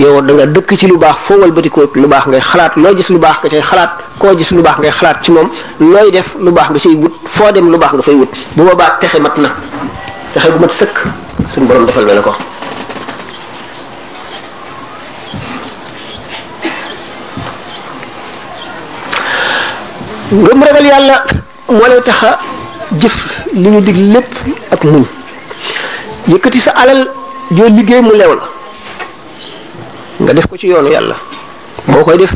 yow 0.00 0.22
da 0.24 0.32
nga 0.38 0.46
dëkk 0.56 0.70
ci 0.80 0.86
lu 0.88 0.96
baax 0.96 1.16
foo 1.26 1.36
walbatikoo 1.42 1.84
lu 2.00 2.08
baax 2.12 2.24
ngay 2.28 2.40
xalaat 2.40 2.72
loo 2.82 2.94
gis 2.96 3.08
lu 3.14 3.18
baax 3.18 3.36
nga 3.44 3.48
cay 3.52 3.60
xalaat 3.70 3.90
koo 4.18 4.32
gis 4.40 4.50
lu 4.56 4.62
baax 4.64 4.78
ngay 4.80 4.92
xalaat 5.00 5.16
ci 5.24 5.30
moom 5.30 5.48
looy 5.92 6.10
def 6.10 6.28
lu 6.44 6.50
baax 6.52 6.70
nga 6.72 6.78
ciy 6.84 6.94
wut 7.02 7.12
foo 7.36 7.52
dem 7.52 7.66
lu 7.72 7.76
baax 7.78 7.92
nga 7.98 8.02
fay 8.02 8.14
wut 8.16 8.30
bu 8.56 8.62
baax 8.80 8.92
texe 9.00 9.18
mat 9.24 9.34
na 9.36 9.48
texe 10.32 10.48
bu 10.52 10.58
mat 10.58 10.72
sëkk 10.80 10.94
suñ 11.52 11.64
borom 11.68 11.84
defal 11.86 12.04
na 12.06 12.14
la 12.14 12.22
ko. 12.22 12.34
ngëm 20.32 20.62
ragal 20.64 20.84
yàlla 20.92 21.16
moo 21.76 21.86
lay 21.90 22.00
taxa 22.06 22.38
jëf 23.00 23.16
li 23.52 23.68
ñu 23.68 23.80
dig 23.86 23.96
lépp 24.12 24.30
ak 24.72 24.84
muñ 24.84 25.04
yëkkati 26.28 26.60
sa 26.60 26.72
alal 26.76 27.08
joo 27.56 27.68
liggéey 27.68 28.00
mu 28.02 28.12
lew 28.12 28.36
la 28.36 28.44
nga 30.20 30.32
def 30.34 30.46
ko 30.46 30.56
ci 30.56 30.66
yoonu 30.68 30.90
yàlla 30.92 31.14
boo 31.88 32.04
koy 32.04 32.18
def 32.18 32.34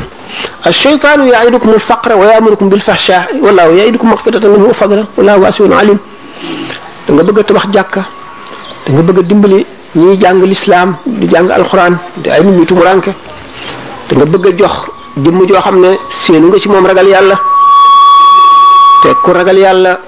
ash-shaytaanu 0.63 1.27
ya'idukum 1.29 1.71
al-faqra 1.73 2.15
wa 2.17 2.25
ya'murukum 2.25 2.69
bil-fahsha 2.69 3.27
wallahu 3.41 3.75
ya'idukum 3.77 4.09
maghfiratan 4.09 4.49
minhu 4.49 4.67
wa 4.69 4.73
fadlan 4.73 5.05
wallahu 5.17 5.41
wasi'un 5.45 5.73
alim 5.77 5.97
da 7.07 7.13
nga 7.13 7.23
bëgg 7.23 7.39
a 7.39 7.43
tabax 7.43 7.65
jàkka 7.71 8.01
da 8.89 9.01
bëgg 9.01 9.27
dimbali 9.29 9.65
ñiy 9.95 10.17
jàng 10.19 10.41
lislaam 10.41 10.97
di 11.05 11.27
jàng 11.29 11.49
alxuraan 11.51 11.97
di 12.17 12.29
ay 12.31 12.43
nit 12.43 12.57
ñu 12.57 12.65
tumuranke 12.65 13.13
da 14.09 14.25
bëgg 14.25 14.47
a 14.49 14.57
jox 14.57 14.75
jëmm 15.17 15.45
joo 15.47 15.61
xam 15.61 15.79
ne 15.79 15.89
séenu 16.09 16.47
nga 16.47 16.59
ci 16.59 16.67
moom 16.69 16.85
ragal 16.85 17.07
yàlla 17.07 17.37
te 19.03 19.13
ku 19.21 19.31
ragal 19.33 19.57
yàlla 19.57 19.99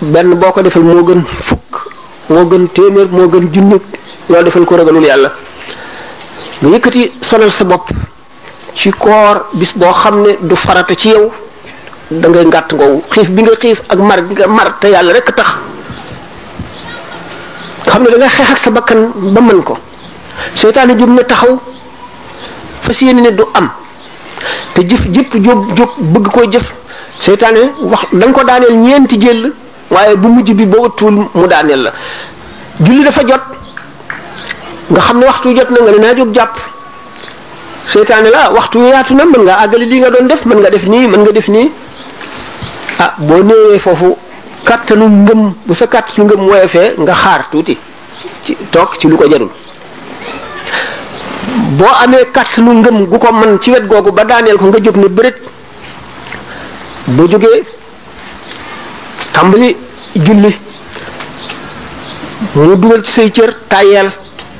benn 0.00 0.34
boo 0.34 0.50
ko 0.52 0.60
defal 0.62 0.82
moo 0.82 1.04
gën 1.04 1.22
moo 2.30 2.44
gën 2.50 2.68
téeméer 2.68 3.08
moo 3.10 3.28
gën 3.28 3.48
junni 3.52 3.76
loolu 4.28 4.44
defal 4.44 4.64
ko 4.64 4.76
ragalul 4.76 5.02
yàlla 5.04 5.32
nga 6.60 6.68
yëkkati 6.70 7.12
sonal 7.22 7.50
sa 7.50 7.64
bopp 7.64 7.90
ci 8.74 8.90
koor 8.92 9.48
bis 9.54 9.72
boo 9.74 9.92
xam 9.92 10.22
ne 10.22 10.36
du 10.48 10.54
farata 10.56 10.94
ci 10.94 11.08
yow 11.08 11.30
dangay 12.10 12.30
ngay 12.44 12.46
ngàtt 12.46 12.72
ngoogu 12.74 13.02
xiif 13.12 13.30
bi 13.30 13.42
nga 13.42 13.52
xiif 13.60 13.82
ak 13.88 13.98
mar 13.98 14.22
bi 14.22 14.34
nga 14.34 14.46
mar 14.46 14.78
te 14.80 14.88
yàlla 14.90 15.12
rek 15.12 15.34
tax 15.34 15.48
xam 17.86 18.02
ne 18.02 18.08
da 18.10 18.16
ngay 18.18 18.28
xeex 18.28 18.50
ak 18.50 18.58
sa 18.58 18.70
bakkan 18.70 19.00
ba 19.34 19.40
mën 19.40 19.62
ko 19.62 19.76
seytaane 20.54 20.92
jub 20.98 21.08
na 21.14 21.22
taxaw 21.24 21.58
fas 22.82 23.00
yéene 23.02 23.20
ne 23.20 23.30
du 23.30 23.44
am 23.54 23.70
te 24.74 24.80
jëf 24.88 25.02
jëpp 25.14 25.32
jóg 25.44 25.76
jóg 25.78 25.90
bëgg 26.12 26.28
koo 26.32 26.44
jëf 26.52 26.72
seytaane 27.20 27.60
wax 27.90 28.02
da 28.12 28.32
ko 28.32 28.44
daaneel 28.44 28.76
ñeenti 28.76 29.16
jël 29.20 29.52
waaye 29.94 30.16
bu 30.22 30.28
mujj 30.34 30.48
bi 30.60 30.66
boo 30.72 30.84
uttul 30.88 31.10
mu 31.12 31.46
daaneel 31.52 31.82
la 31.86 31.90
julli 32.84 33.02
dafa 33.08 33.22
jot 33.28 33.42
nga 34.90 35.00
xam 35.06 35.18
ne 35.20 35.26
waxtu 35.30 35.48
jot 35.56 35.70
na 35.74 35.78
nga 35.82 35.90
ne 35.92 35.98
naa 36.04 36.14
jóg 36.18 36.30
jàpp 36.36 36.54
seytaane 37.92 38.28
la 38.36 38.40
waxtu 38.56 38.78
yaatu 38.92 39.14
na 39.18 39.24
mën 39.24 39.40
nga 39.44 39.54
àggali 39.62 39.86
li 39.90 39.96
nga 40.02 40.10
doon 40.14 40.26
def 40.30 40.42
mën 40.48 40.58
nga 40.60 40.70
def 40.74 40.84
nii 40.92 41.06
mën 41.12 41.20
nga 41.24 41.32
def 41.36 41.48
nii 41.54 41.70
ah 43.02 43.12
boo 43.26 43.42
néewee 43.48 43.78
foofu 43.86 44.10
kàttanu 44.68 45.04
ngëm 45.24 45.42
bu 45.66 45.74
sa 45.74 45.86
kàttanu 45.94 46.22
ngëm 46.26 46.40
woyofee 46.48 46.88
nga 47.02 47.14
xaar 47.22 47.40
tuuti 47.50 47.76
ci 48.44 48.52
toog 48.72 48.90
ci 48.98 49.06
lu 49.10 49.16
ko 49.16 49.24
jarul 49.30 49.48
boo 51.78 51.92
amee 52.02 52.24
kàttanu 52.36 52.70
ngëm 52.80 52.96
gu 53.10 53.18
ko 53.22 53.28
man 53.40 53.52
ci 53.62 53.68
wet 53.72 53.84
googu 53.90 54.10
ba 54.18 54.22
daaneel 54.30 54.58
ko 54.60 54.64
nga 54.66 54.78
jóg 54.84 54.96
ne 55.02 55.08
bu 57.16 57.24
jógee 57.32 57.60
tambali 59.38 59.70
julli 60.26 60.50
mu 62.58 62.62
dugal 62.82 63.00
ci 63.06 63.10
sey 63.16 63.28
cër 63.36 63.50
tayel 63.70 64.08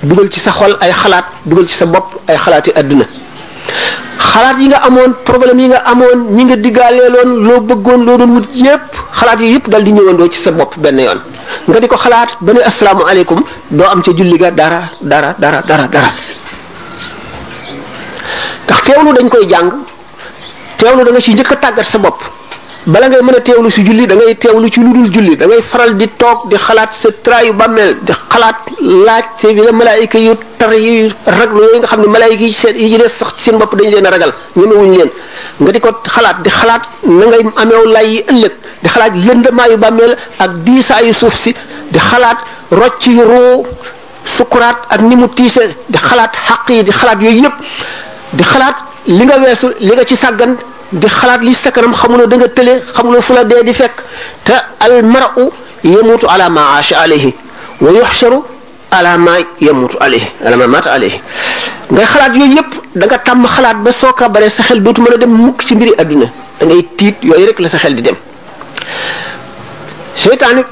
dugal 0.09 0.29
ci 0.33 0.38
sa 0.45 0.51
xol 0.59 0.73
ay 0.83 0.93
xalaat 1.03 1.27
dugal 1.49 1.67
ci 1.71 1.75
sa 1.81 1.85
bop 1.93 2.07
ay 2.31 2.37
xalaati 2.45 2.71
aduna 2.79 3.03
xalaat 4.31 4.57
yi 4.62 4.67
nga 4.71 4.79
amone 4.87 5.14
problème 5.27 5.59
yi 5.62 5.69
nga 5.75 5.81
amone 5.91 6.21
ñi 6.37 6.43
nga 6.49 6.57
diggaaleeloon 6.64 7.31
lo 7.47 7.55
bëggoon 7.69 8.01
lo 8.07 8.12
doon 8.23 8.33
wut 8.37 8.47
yépp 8.67 8.87
xalaat 9.19 9.38
yi 9.45 9.49
yépp 9.55 9.67
dal 9.71 9.83
di 9.87 9.91
ñëwandoo 9.97 10.29
ci 10.33 10.38
sa 10.45 10.51
bop 10.59 10.71
ben 10.83 10.97
yoon 11.07 11.21
nga 11.69 11.79
diko 11.83 11.97
ko 11.97 12.03
xalaat 12.07 12.31
ba 12.45 12.51
ne 12.55 12.61
asalaamu 12.71 13.03
aleykum 13.11 13.41
am 13.93 14.01
ci 14.05 14.11
julli 14.17 14.37
ga 14.43 14.51
dara 14.61 14.81
dara 15.11 15.31
dara 15.43 15.59
dara 15.69 15.85
dara 15.95 16.11
tax 18.67 18.79
teewlu 18.87 19.11
dañ 19.17 19.27
koy 19.33 19.45
jang 19.53 19.69
teewlu 20.79 21.01
da 21.07 21.11
nga 21.11 21.21
ci 21.25 21.31
njëkk 21.35 21.53
tagat 21.64 21.85
sa 21.93 21.99
bop 22.05 22.19
bala 22.87 23.09
ngay 23.11 23.23
mën 23.23 23.35
a 23.35 23.41
teewlu 23.41 23.71
si 23.71 23.83
julli 23.85 24.07
da 24.07 24.14
ngay 24.14 24.35
teewlu 24.38 24.69
ci 24.71 24.79
lu 24.81 24.93
dul 24.95 25.11
julli 25.11 25.35
da 25.37 25.47
ngay 25.47 25.62
faral 25.71 25.97
di 25.99 26.07
toog 26.21 26.38
di 26.49 26.55
xalaat 26.57 26.91
sa 27.03 27.09
yu 27.47 27.53
bàmmeel 27.53 27.93
di 28.07 28.12
xalaat 28.31 28.57
laaj 29.07 29.25
see 29.41 29.53
bi 29.55 29.61
la 29.67 29.73
malaayika 29.73 30.19
yu 30.27 30.33
tar 30.59 30.71
yu 30.75 31.11
raglu 31.38 31.62
yi 31.75 31.79
nga 31.81 31.87
xam 31.91 32.01
ne 32.03 32.07
malaayika 32.17 32.45
yi 32.51 32.53
seen 32.53 32.77
yi 32.79 32.88
ci 32.99 33.09
sax 33.19 33.31
ci 33.37 33.43
seen 33.45 33.57
bopp 33.59 33.75
dañu 33.77 33.91
leen 33.91 34.07
a 34.07 34.11
ragal 34.11 34.33
ñemewuñ 34.59 34.91
leen 34.97 35.11
nga 35.61 35.73
di 35.73 35.81
ko 35.81 35.91
xalaat 36.14 36.37
di 36.45 36.51
xalaat 36.61 36.83
na 37.19 37.25
ngay 37.27 37.43
ameew 37.62 37.85
lay 37.95 38.07
yi 38.12 38.21
ëllëg 38.31 38.53
di 38.83 38.88
xalaat 38.95 39.12
yu 39.27 39.33
bàmmeel 39.83 40.17
ak 40.38 40.51
diisaayu 40.64 41.12
suuf 41.12 41.35
si 41.43 41.51
di 41.93 41.99
xalaat 42.11 42.38
rocc 42.71 43.03
yu 43.07 43.23
ruu 43.33 43.67
sukuraat 44.25 44.79
ak 44.91 45.01
ni 45.09 45.17
mu 45.17 45.27
tiise 45.37 45.62
di 45.93 45.99
xalaat 46.09 46.33
xaq 46.47 46.64
yi 46.69 46.83
di 46.85 46.93
xalaat 47.01 47.19
yooyu 47.25 47.41
yëpp 47.45 47.57
di 48.37 48.43
xalaat 48.51 48.77
ci 50.09 50.17
sàggan 50.17 50.53
di 50.88 51.05
xalaat 51.09 51.42
li 51.44 51.53
sa 51.53 51.68
kanam 51.70 51.92
xamuloo 51.92 52.27
da 52.27 52.37
nga 52.37 52.48
tële 52.48 52.81
xamuloo 52.96 53.20
fu 53.20 53.33
la 53.37 53.44
dee 53.44 53.62
di 53.62 53.72
fekk 53.72 53.96
te 54.44 54.55
al 54.81 55.05
mar'u 55.05 55.44
yamutu 55.85 56.24
ala 56.27 56.48
ma 56.48 56.62
aasha 56.81 57.01
alayhi 57.05 57.35
wa 57.85 57.90
yuhsharu 57.92 58.40
ala 58.90 59.18
ma 59.18 59.37
yamutu 59.61 59.98
alayhi 60.01 60.29
ala 60.44 60.57
ma 60.57 60.66
mata 60.66 60.90
alayhi 60.96 61.20
ngay 61.92 62.07
xalaat 62.12 62.33
yooyu 62.40 62.57
yëpp 62.59 62.70
da 62.96 63.05
nga 63.07 63.18
tàmm 63.18 63.44
xalaat 63.46 63.77
ba 63.85 63.92
soo 63.92 64.12
ko 64.16 64.29
baree 64.33 64.48
sa 64.51 64.62
xel 64.62 64.81
dootu 64.81 65.01
mën 65.05 65.12
a 65.12 65.16
dem 65.16 65.31
mukk 65.31 65.61
ci 65.66 65.74
mbiri 65.77 65.92
àdduna 66.01 66.27
dangay 66.59 66.81
tiit 66.96 67.16
yooyu 67.22 67.46
rek 67.48 67.59
la 67.61 67.68
sa 67.68 67.79
xel 67.79 67.94
di 67.94 68.03
dem 68.03 68.16
seytaane 70.16 70.64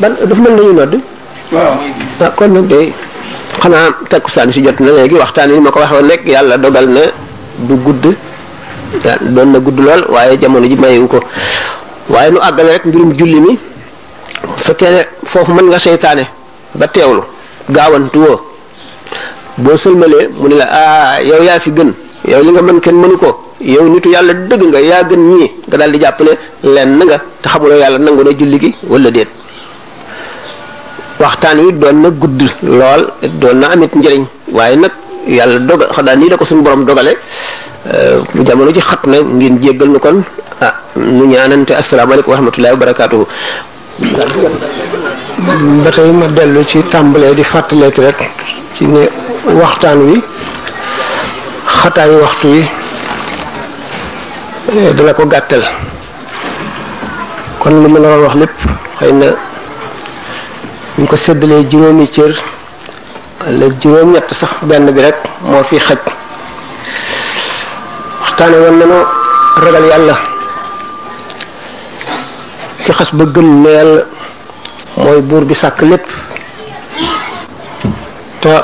ban 0.00 0.12
dafa 0.28 0.40
mel 0.44 0.52
nañu 0.56 0.72
nodd 0.72 0.94
waaw 1.52 1.74
ah, 2.20 2.30
kon 2.36 2.48
nag 2.52 2.66
day 2.68 2.92
si 4.52 4.60
jot 4.64 4.78
na 4.84 4.90
léegi 4.92 5.14
waxtaan 5.22 5.48
yi 5.56 5.60
ma 5.60 5.70
ko 5.72 5.80
waxoon 5.80 6.04
nekk 6.06 6.22
yàlla 6.28 6.58
dogal 6.58 6.86
na 6.86 7.00
du 7.66 7.76
gudd 7.82 8.04
doon 9.02 9.48
na 9.52 9.58
gudd 9.60 9.78
lool 9.78 10.02
waaye 10.10 10.36
jamono 10.38 10.66
ji 10.68 10.76
mayewu 10.76 11.08
ko 11.08 11.18
waaye 12.08 12.30
nu 12.30 12.38
àggale 12.40 12.68
rek 12.78 12.84
mbirum 12.84 13.12
julli 13.14 13.40
mi 13.40 13.58
fekkee 14.64 14.90
ne 14.96 15.00
foofu 15.26 15.52
mën 15.52 15.66
nga 15.68 15.78
seytaane 15.78 16.24
ba 16.74 16.86
teewlu 16.88 17.22
gaawantu 17.70 18.18
woo 18.20 18.36
boo 19.58 19.76
sëlmalee 19.76 20.28
mu 20.38 20.48
ne 20.48 20.56
la 20.56 20.66
ah 20.78 21.20
yow 21.22 21.42
yaa 21.42 21.58
fi 21.60 21.70
gën 21.70 21.92
yow 22.30 22.42
li 22.42 22.50
nga 22.50 22.62
mën 22.62 22.80
kenn 22.80 22.94
mënu 22.96 23.16
ko 23.16 23.54
yow 23.60 23.88
nitu 23.88 24.08
yàlla 24.10 24.32
dëgg 24.34 24.62
nga 24.68 24.80
yaa 24.80 25.02
gën 25.02 25.20
ñii 25.30 25.50
nga 25.68 25.76
daal 25.78 25.92
di 25.92 25.98
jàppale 26.00 26.32
ne 26.62 26.68
lenn 26.74 26.98
nga 27.04 27.18
te 27.42 27.48
xamuloo 27.48 27.76
yàlla 27.78 27.98
nangu 27.98 28.22
na 28.24 28.30
julli 28.38 28.58
gi 28.58 28.74
wala 28.88 29.10
déet 29.10 29.28
waxtaan 31.20 31.58
wi 31.66 31.72
doon 31.72 31.96
na 32.02 32.08
gudd 32.10 32.40
lool 32.62 33.02
doon 33.40 33.56
na 33.60 33.66
amit 33.74 33.92
njëriñ 33.94 34.24
waaye 34.52 34.76
nag 34.76 34.92
yàlla 35.26 35.58
dogal 35.58 35.88
naa 36.04 36.14
nii 36.16 36.28
da 36.28 36.36
ko 36.36 36.44
suñu 36.44 36.62
borom 36.62 36.84
dogale 36.84 37.16
Euh, 37.86 38.24
jamono 38.46 38.72
ji 38.72 38.80
xat 38.80 39.04
na 39.06 39.18
ngeen 39.20 39.58
jéggal 39.60 39.88
nu 39.90 39.98
kon 39.98 40.22
ah 40.62 40.72
nu 40.96 41.26
ñaanante 41.26 41.72
asalaamaaleykum 41.80 42.30
wa 42.32 42.36
rahmatullahi 42.40 42.72
wa 42.72 42.78
barakaatuhu 42.80 43.26
ba 45.84 45.90
tey 45.92 46.10
ma 46.10 46.26
dellu 46.28 46.64
ci 46.64 46.80
tàmbalee 46.90 47.34
di 47.34 47.44
fàttaleeti 47.44 48.00
rek 48.00 48.24
ci 48.78 48.86
ne 48.86 49.02
waxtaan 49.60 49.98
wi 50.08 50.22
xataayu 51.66 52.16
waxtu 52.22 52.46
wi 52.54 52.60
eh, 54.78 54.94
dana 54.96 55.12
ko 55.12 55.26
gàttal 55.26 55.62
kon 57.60 57.82
lu 57.82 57.88
ma 57.92 57.98
la 57.98 58.08
wax 58.16 58.34
lépp 58.34 58.58
xëy 58.98 59.12
na 59.12 59.26
ñu 60.98 61.06
ko 61.06 61.16
séddalee 61.16 61.66
juróomi 61.70 62.08
cër 62.08 62.32
la 63.48 63.66
juróom-ñett 63.78 64.28
sax 64.32 64.52
benn 64.62 64.90
bi 64.90 65.02
rek 65.02 65.16
moo 65.44 65.62
fi 65.68 65.76
xaj 65.76 65.98
waxtaane 68.34 68.58
woon 68.64 68.76
nañu 68.80 68.98
ragal 69.62 69.84
yàlla 69.90 70.14
ki 72.84 72.92
xas 72.98 73.10
ba 73.18 73.24
gëm 73.34 73.48
ne 73.62 73.68
yàlla 73.76 74.02
mooy 75.02 75.20
buur 75.28 75.42
bi 75.48 75.54
sàkk 75.62 75.78
lépp 75.90 76.06
te 78.42 78.54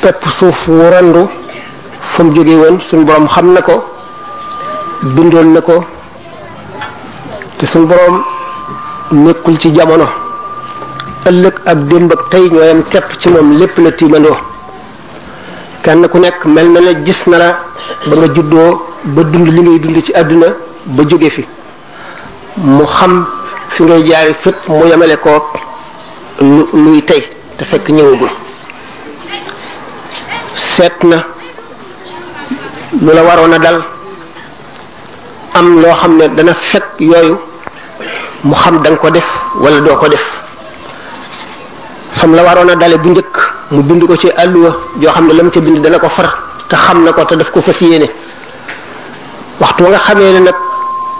pepp 0.00 0.20
suuf 0.38 0.58
wu 0.68 0.82
randu 0.92 1.22
fa 2.14 2.22
mu 2.22 2.34
jóge 2.34 2.54
woon 2.62 2.76
suñ 2.88 3.00
boroom 3.06 3.26
xam 3.34 3.46
na 3.54 3.60
ko 3.68 3.74
bindoon 5.14 5.48
na 5.54 5.60
ko 5.68 5.76
te 7.58 7.64
suñ 7.72 7.84
boroom 7.88 8.16
nekkul 9.24 9.56
ci 9.62 9.68
jamono 9.76 10.06
ëllëg 11.28 11.54
ak 11.70 11.78
démb 11.90 12.12
ak 12.14 12.22
tey 12.30 12.44
ñooyam 12.50 12.80
képp 12.92 13.08
ci 13.20 13.28
moom 13.32 13.48
lépp 13.58 13.74
la 13.82 13.90
tiimandoo 13.98 14.38
kenn 15.82 16.02
ku 16.12 16.18
nekk 16.18 16.40
mel 16.54 16.68
na 16.74 16.80
la 16.86 16.92
gis 17.04 17.20
na 17.26 17.36
la 17.42 17.48
ba 18.08 18.14
nga 18.18 18.28
juddoo 18.34 18.70
ba 19.14 19.22
dund 19.30 19.46
li 19.56 19.60
ngay 19.62 19.78
dund 19.82 19.96
ci 20.06 20.12
àdduna 20.20 20.48
ba 20.96 21.02
jóge 21.08 21.28
fi 21.36 21.42
mu 22.76 22.84
xam 22.86 23.14
fi 23.74 23.82
ngay 23.82 24.02
jaari 24.06 24.34
fépp 24.42 24.60
mu 24.76 24.84
yemale 24.90 25.16
koog 25.24 25.44
lu 26.52 26.62
luy 26.82 27.00
tey 27.08 27.22
te 27.56 27.62
fekk 27.70 27.86
ñëwagul 27.96 28.30
seet 30.54 30.96
na 31.10 31.16
lu 33.04 33.10
la 33.16 33.22
waroon 33.26 33.54
a 33.56 33.58
dal 33.64 33.78
am 35.58 35.66
loo 35.80 35.94
xam 36.00 36.12
ne 36.18 36.24
dana 36.36 36.54
fekk 36.54 36.88
yooyu 36.98 37.36
mu 38.48 38.54
xam 38.62 38.76
da 38.82 38.96
ko 39.02 39.08
def 39.10 39.26
walla 39.62 39.80
doo 39.86 39.96
ko 40.02 40.08
def 40.08 40.26
xam 42.16 42.30
la 42.34 42.42
waroon 42.46 42.70
a 42.70 42.74
dale 42.80 42.96
bu 43.02 43.08
njëkk 43.10 43.27
mu 43.70 43.82
bind 43.84 44.04
ko 44.08 44.16
ci 44.16 44.28
àlluwa 44.34 44.72
joo 44.98 45.10
xam 45.12 45.26
ne 45.28 45.32
la 45.34 45.42
mu 45.42 45.50
ca 45.50 45.60
bind 45.60 45.78
dana 45.84 45.98
ko 45.98 46.08
far 46.08 46.28
te 46.68 46.74
xam 46.76 47.02
na 47.04 47.12
ko 47.12 47.24
te 47.24 47.36
daf 47.36 47.50
ko 47.50 47.60
fas 47.60 47.78
yéene 47.80 48.08
waxtu 49.60 49.84
nga 49.84 49.98
xamee 49.98 50.32
ne 50.32 50.38
nag 50.40 50.54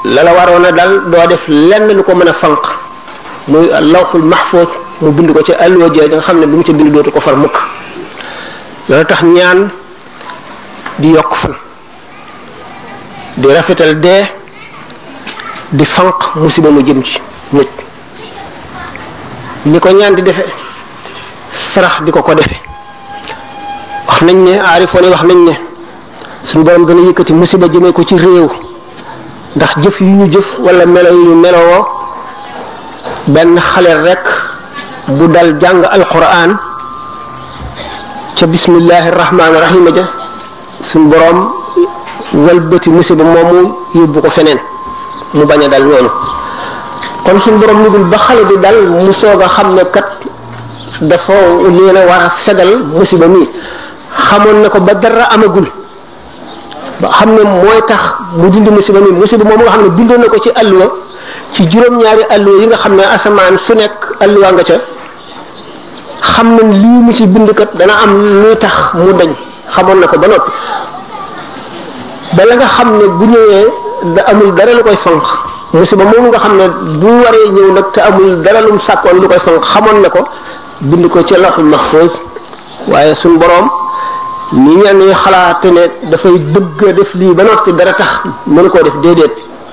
la 0.05 0.23
la 0.23 0.33
waroon 0.33 0.65
a 0.65 0.73
dal 0.73 1.01
doo 1.11 1.27
def 1.27 1.47
lenn 1.49 1.93
lu 1.93 2.03
ko 2.03 2.15
mën 2.15 2.29
a 2.29 2.33
fanq 2.33 2.65
muy 3.49 3.69
lawxul 3.93 4.23
mahfuz 4.23 4.69
mu 5.01 5.11
bind 5.13 5.33
ko 5.33 5.43
ci 5.43 5.53
àlluwa 5.53 5.89
jooju 5.89 6.15
nga 6.17 6.23
xam 6.23 6.39
ne 6.41 6.47
lu 6.47 6.57
mu 6.57 6.63
ca 6.63 6.73
bind 6.73 6.91
dootu 6.93 7.11
ko 7.11 7.21
far 7.21 7.37
mukk 7.37 7.57
loolu 8.89 9.05
tax 9.05 9.23
ñaan 9.23 9.71
di 10.99 11.09
yokk 11.13 11.35
fan 11.35 11.55
di 13.37 13.49
rafetal 13.53 13.99
dee 14.01 14.25
di 15.69 15.85
fanq 15.85 16.35
musiba 16.37 16.71
mu 16.71 16.81
jëm 16.83 17.03
ci 17.03 17.21
nit 17.51 17.69
ñi 19.67 19.79
ko 19.81 19.91
ñaan 19.91 20.15
di 20.15 20.23
defee. 20.23 20.68
sarax 21.53 22.03
di 22.05 22.11
ko 22.11 22.21
ko 22.23 22.35
defé 22.35 22.57
wax 24.09 24.21
nañ 24.27 24.39
né 24.45 24.59
arifo 24.59 24.99
wax 24.99 25.23
nañ 25.23 25.39
né 25.45 25.53
suñu 26.45 26.65
borom 26.65 26.87
dana 26.87 27.01
yëkëti 27.09 27.33
musiba 27.33 27.67
jëme 27.73 27.93
ko 27.93 28.03
ci 28.05 28.17
réew 28.17 28.49
ndax 29.57 29.73
jëf 29.83 30.01
yu 30.01 30.07
ñu 30.07 30.31
jëf 30.33 30.59
wala 30.61 30.87
melo 30.87 31.11
yu 31.11 31.25
ñu 31.29 31.35
meloo 31.41 31.87
ben 33.29 33.55
xalé 33.61 33.95
rek 33.95 34.25
bu 35.09 35.29
dal 35.29 35.59
jang 35.61 35.85
alquran 35.91 36.57
ci 38.35 38.47
bismillahir 38.47 39.15
rahmanir 39.15 39.61
rahim 39.61 39.89
ja 39.95 40.05
suñ 40.83 41.09
borom 41.11 41.51
walbeuti 42.35 42.91
musiba 42.91 43.25
momu 43.25 43.75
yobbu 43.95 44.21
ko 44.21 44.31
fenen 44.31 44.59
mu 45.35 45.45
baña 45.45 45.69
dal 45.69 45.83
noonu 45.85 46.11
kon 47.25 47.39
borom 47.59 48.11
ba 48.11 48.19
xalé 48.19 48.45
bi 48.45 48.57
dal 48.61 48.77
mu 49.05 49.13
soga 49.13 49.47
xamne 49.49 49.83
kat 49.93 50.05
dafa 51.07 51.33
leen 51.71 51.95
a 51.97 52.03
war 52.09 52.27
a 52.27 52.31
fegal 52.35 52.83
musiba 52.93 53.29
mi 53.31 53.47
xamoon 54.13 54.63
na 54.63 54.69
ko 54.69 54.81
ba 54.83 54.95
dara 54.99 55.25
amagul 55.31 55.69
ba 56.99 57.09
xam 57.13 57.35
ne 57.39 57.43
mooy 57.47 57.79
tax 57.87 58.17
mu 58.37 58.49
dindi 58.51 58.71
musiba 58.71 58.99
mi 58.99 59.11
musiba 59.15 59.45
moom 59.47 59.63
nga 59.63 59.69
xam 59.71 59.83
ne 59.83 59.89
bindoon 59.95 60.19
na 60.23 60.27
ko 60.29 60.39
ci 60.43 60.51
àlluwa 60.57 60.89
ci 61.55 61.63
juróom-ñaari 61.71 62.25
àlluwa 62.35 62.61
yi 62.63 62.67
nga 62.67 62.77
xam 62.77 62.95
ne 62.97 63.03
asamaan 63.07 63.57
su 63.59 63.75
nekk 63.75 64.19
àlluwa 64.21 64.51
nga 64.53 64.63
ca 64.65 64.75
xam 66.35 66.49
ne 66.57 66.63
lii 66.83 67.15
ci 67.15 67.27
bindkat 67.29 67.77
dana 67.79 67.95
am 68.03 68.43
luy 68.43 68.57
tax 68.59 68.77
mu 68.95 69.13
dañ 69.13 69.31
xamoon 69.71 69.99
na 70.01 70.07
ko 70.09 70.19
ba 70.19 70.27
noppi 70.27 70.51
xam 72.75 72.97
ne 72.99 73.05
bu 73.07 73.25
ñëwee 73.25 73.65
da 74.17 74.23
amul 74.31 74.53
dara 74.55 74.73
lu 74.75 74.83
koy 74.83 74.97
fanq 74.97 75.25
musiba 75.75 76.05
moom 76.11 76.27
nga 76.29 76.39
xam 76.39 76.57
ne 76.57 76.65
bu 76.99 77.11
waree 77.23 77.47
ñëw 77.55 77.73
nag 77.73 77.87
te 77.93 78.01
amul 78.01 78.43
dara 78.43 78.61
lum 78.63 78.79
sàkkoon 78.81 79.21
lu 79.23 79.29
koy 79.29 79.39
fanq 79.39 79.63
xamoon 79.65 80.01
na 80.03 80.11
ko 80.11 80.27
bind 80.81 81.09
ko 81.11 81.25
ci 81.25 81.35
lawhul 81.35 81.65
mahfuz 81.65 82.13
waaye 82.87 83.15
suñ 83.15 83.37
boroom 83.39 83.69
ni 84.53 84.77
ñenn 84.77 84.99
ñi 84.99 85.13
xalaate 85.15 85.67
ne 85.71 85.91
dafay 86.09 86.39
bëgg 86.39 86.95
def 86.95 87.15
lii 87.15 87.35
ba 87.35 87.43
noppi 87.43 87.73
dara 87.73 87.93
tax 87.95 88.21
mënu 88.47 88.69
koo 88.71 88.83
def 88.83 88.95
déedéet 89.03 89.33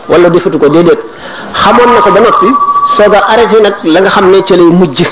wala 0.09 0.29
defatu 0.29 0.57
ko 0.57 0.67
déedéet 0.67 0.97
xamoon 1.53 1.93
na 1.93 2.01
ko 2.01 2.11
ba 2.11 2.19
noppi 2.21 2.47
soog 2.97 3.13
a 3.13 3.19
arrêté 3.29 3.61
nag 3.61 3.73
la 3.83 3.99
nga 4.01 4.09
xam 4.09 4.31
ne 4.31 4.39
ca 4.41 4.55
lay 4.55 4.65
mujj 4.65 5.03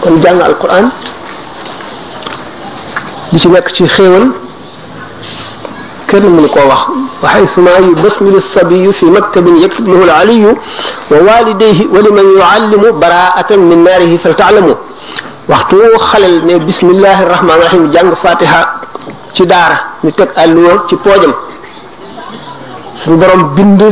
kon 0.00 0.20
jàng 0.22 0.40
alquran 0.42 0.90
li 3.32 3.38
ci 3.38 3.48
nekk 3.48 3.70
ci 3.72 3.86
xéewal 3.86 4.32
كن 6.10 6.22
من 6.36 6.46
قوه 6.58 6.78
وحيث 7.22 7.58
ما 7.58 7.74
يبسم 7.88 8.26
الصبي 8.34 8.92
في 8.92 9.06
مكتب 9.06 9.44
يكتبه 9.64 10.04
العلي 10.04 10.40
ووالديه 11.10 11.78
ولمن 11.94 12.26
يعلم 12.38 12.82
براءة 13.02 13.56
من 13.56 13.78
ناره 13.84 14.12
فلتعلموا 14.24 14.74
وقتو 15.50 15.98
خلل 16.10 16.34
بسم 16.68 16.86
الله 16.94 17.16
الرحمن 17.26 17.50
الرحيم 17.58 17.82
جنب 17.94 18.14
فاتحة 18.14 18.62
ci 19.36 19.44
daara 19.52 19.78
ñu 20.04 20.10
teg 20.18 20.30
àlluwa 20.42 20.72
ci 20.88 20.94
poojam 21.04 21.32
suñu 23.00 23.16
borom 23.22 23.42
bind 23.56 23.82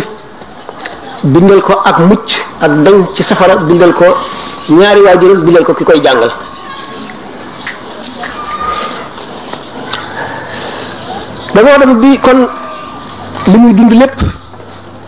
bindal 1.33 1.61
ko 1.66 1.74
ak 1.88 1.96
mucc 2.09 2.29
ak 2.64 2.72
dañ 2.85 2.96
ci 3.14 3.22
safara 3.22 3.55
bindal 3.68 3.92
ko 3.92 4.07
ñaari 4.81 5.00
waajurul 5.07 5.40
bindal 5.46 5.64
ko 5.68 5.72
ki 5.79 5.85
koy 5.85 6.00
jàngal 6.05 6.33
doomu 11.54 11.70
adama 11.70 11.94
bi 12.02 12.18
kon 12.20 12.48
li 13.50 13.58
muy 13.58 13.72
dund 13.74 13.92
lépp 13.92 14.18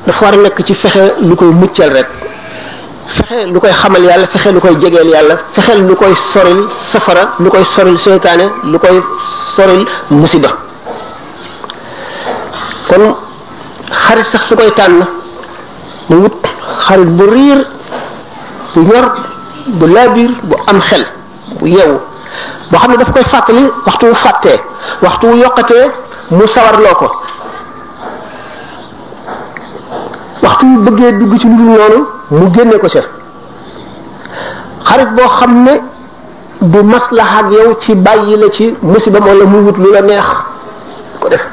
dafa 0.07 0.25
war 0.25 0.35
a 0.35 0.37
nekk 0.37 0.63
ci 0.67 0.75
fexe 0.75 1.03
lu 1.29 1.35
koy 1.37 1.51
muccal 1.53 1.91
rek 1.91 2.07
fexe 3.17 3.47
lu 3.53 3.59
koy 3.61 3.71
xamal 3.73 4.03
yàlla 4.09 4.27
fexe 4.33 4.49
lu 4.55 4.61
koy 4.61 4.75
jegeel 4.81 5.09
yàlla 5.15 5.35
fexe 5.55 5.73
lu 5.89 5.95
koy 5.97 6.15
soril 6.33 6.61
safara 6.91 7.23
lu 7.43 7.49
koy 7.51 7.65
soril 7.75 7.99
seytaane 7.99 8.47
lu 8.71 8.79
koy 8.79 8.99
soril 9.57 9.83
musiba 10.11 10.51
kon 12.89 13.05
xarit 14.07 14.25
sax 14.33 14.43
su 14.49 14.55
koy 14.61 14.71
tànn 14.79 15.01
mu 16.09 16.17
wut 16.23 16.41
xarit 16.87 17.09
bu 17.19 17.27
riir 17.35 17.61
bu 18.75 18.81
ñor 18.89 19.07
bu 19.79 19.87
laabir 19.95 20.31
bu 20.49 20.55
am 20.71 20.79
xel 20.89 21.05
bu 21.59 21.67
yeewu 21.75 21.99
boo 22.71 22.79
xam 22.81 22.91
ne 22.93 22.99
daf 22.99 23.11
koy 23.15 23.23
fàttali 23.33 23.65
waxtu 23.87 24.05
wu 24.11 24.15
fàttee 24.25 24.59
waxtu 25.05 25.25
wu 25.31 25.37
yokkatee 25.45 25.87
mu 26.31 26.43
sawarloo 26.47 26.95
ko 26.99 27.07
waxtu 30.43 30.67
yu 30.67 30.79
bëggee 30.83 31.13
dugg 31.19 31.39
ci 31.39 31.47
lu 31.47 31.55
dul 31.57 31.67
noonu 31.77 31.99
mu 32.31 32.51
génne 32.53 32.79
ko 32.81 32.89
ca 32.89 33.01
xarit 34.85 35.11
boo 35.15 35.29
xam 35.29 35.63
ne 35.63 35.71
du 36.61 36.83
maslaha 36.83 37.45
ak 37.47 37.51
yow 37.53 37.75
ci 37.81 37.95
bàyyi 37.95 38.37
la 38.37 38.51
ci 38.51 38.75
musiba 38.83 39.21
wala 39.21 39.45
mu 39.45 39.63
wut 39.69 39.77
lu 39.79 39.91
la 39.93 40.03
neex 40.03 40.25
ko 41.21 41.29
def 41.29 41.47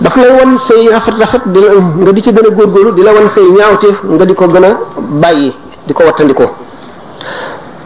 daf 0.00 0.16
lay 0.16 0.30
wan 0.32 0.58
say 0.58 0.88
rafet 0.88 1.14
rafet 1.20 1.42
di 1.46 1.60
la 1.60 1.68
nga 2.04 2.12
di 2.12 2.22
ci 2.22 2.32
gën 2.32 2.46
a 2.46 2.48
góorgóorlu 2.50 2.94
di 2.94 3.02
la 3.02 3.12
wan 3.12 3.28
say 3.28 3.44
ñaawteef 3.44 4.04
nga 4.04 4.24
di 4.24 4.32
ko 4.34 4.46
gën 4.48 4.64
a 4.64 4.76
bàyyi 4.96 5.52
di 5.86 5.92
ko 5.92 6.02
wattandikoo 6.04 6.50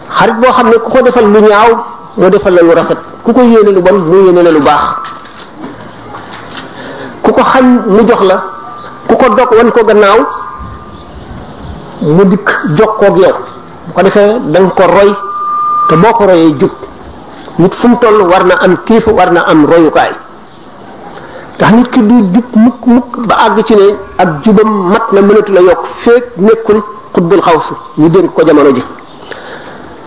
xarit 0.09 0.37
boo 0.39 0.53
xam 0.53 0.69
ne 0.71 0.77
ku 0.79 0.89
ko 0.91 1.03
defal 1.03 1.27
lu 1.29 1.41
ñaaw 1.41 1.85
mu 2.19 2.29
defal 2.31 2.55
la 2.55 2.63
lu 2.63 2.71
rafet 2.73 2.99
ku 3.25 3.33
ko 3.33 3.41
yéene 3.41 3.73
lu 3.73 3.81
bon 3.81 3.95
mu 3.99 4.25
yéene 4.27 4.41
la 4.43 4.51
lu 4.53 4.61
baax 4.61 5.03
ku 7.23 7.31
ko 7.37 7.43
xam 7.53 7.65
mu 7.95 8.03
jox 8.09 8.21
la 8.31 8.37
ku 9.09 9.15
ko 9.21 9.27
dog 9.37 9.51
wan 9.59 9.71
ko 9.71 9.81
gannaaw 9.89 10.19
mu 12.15 12.23
dikk 12.31 12.49
jox 12.77 12.91
koog 13.01 13.17
yow 13.25 13.35
bu 13.87 13.91
ko 13.97 14.01
defee 14.03 14.35
da 14.53 14.59
nga 14.61 14.71
ko 14.79 14.85
roy 14.97 15.11
te 15.89 15.95
boo 16.03 16.13
ko 16.19 16.25
royee 16.27 16.55
jub 16.61 16.73
nit 17.59 17.75
fu 17.75 17.87
toll 18.01 18.19
war 18.31 18.45
na 18.45 18.55
am 18.65 18.75
kiif 18.87 19.07
war 19.07 19.31
na 19.33 19.41
am 19.47 19.65
royukaay 19.73 20.13
ndax 21.57 21.71
nit 21.77 21.89
ki 21.95 22.01
du 22.09 22.17
jub 22.35 22.47
mukk 22.65 22.81
mukk 22.95 23.09
ba 23.31 23.35
àgg 23.47 23.63
ci 23.69 23.75
ne 23.75 23.87
ak 24.23 24.29
jubam 24.43 24.71
mat 24.93 25.07
na 25.13 25.21
mënatu 25.23 25.53
la 25.53 25.61
yokk 25.61 25.83
feek 26.03 26.25
nekkul 26.37 26.81
xutbul 27.13 27.41
xawsu 27.47 27.75
ñu 27.99 28.09
dénk 28.09 28.33
ko 28.35 28.43
jamono 28.47 28.73
ji 28.73 28.83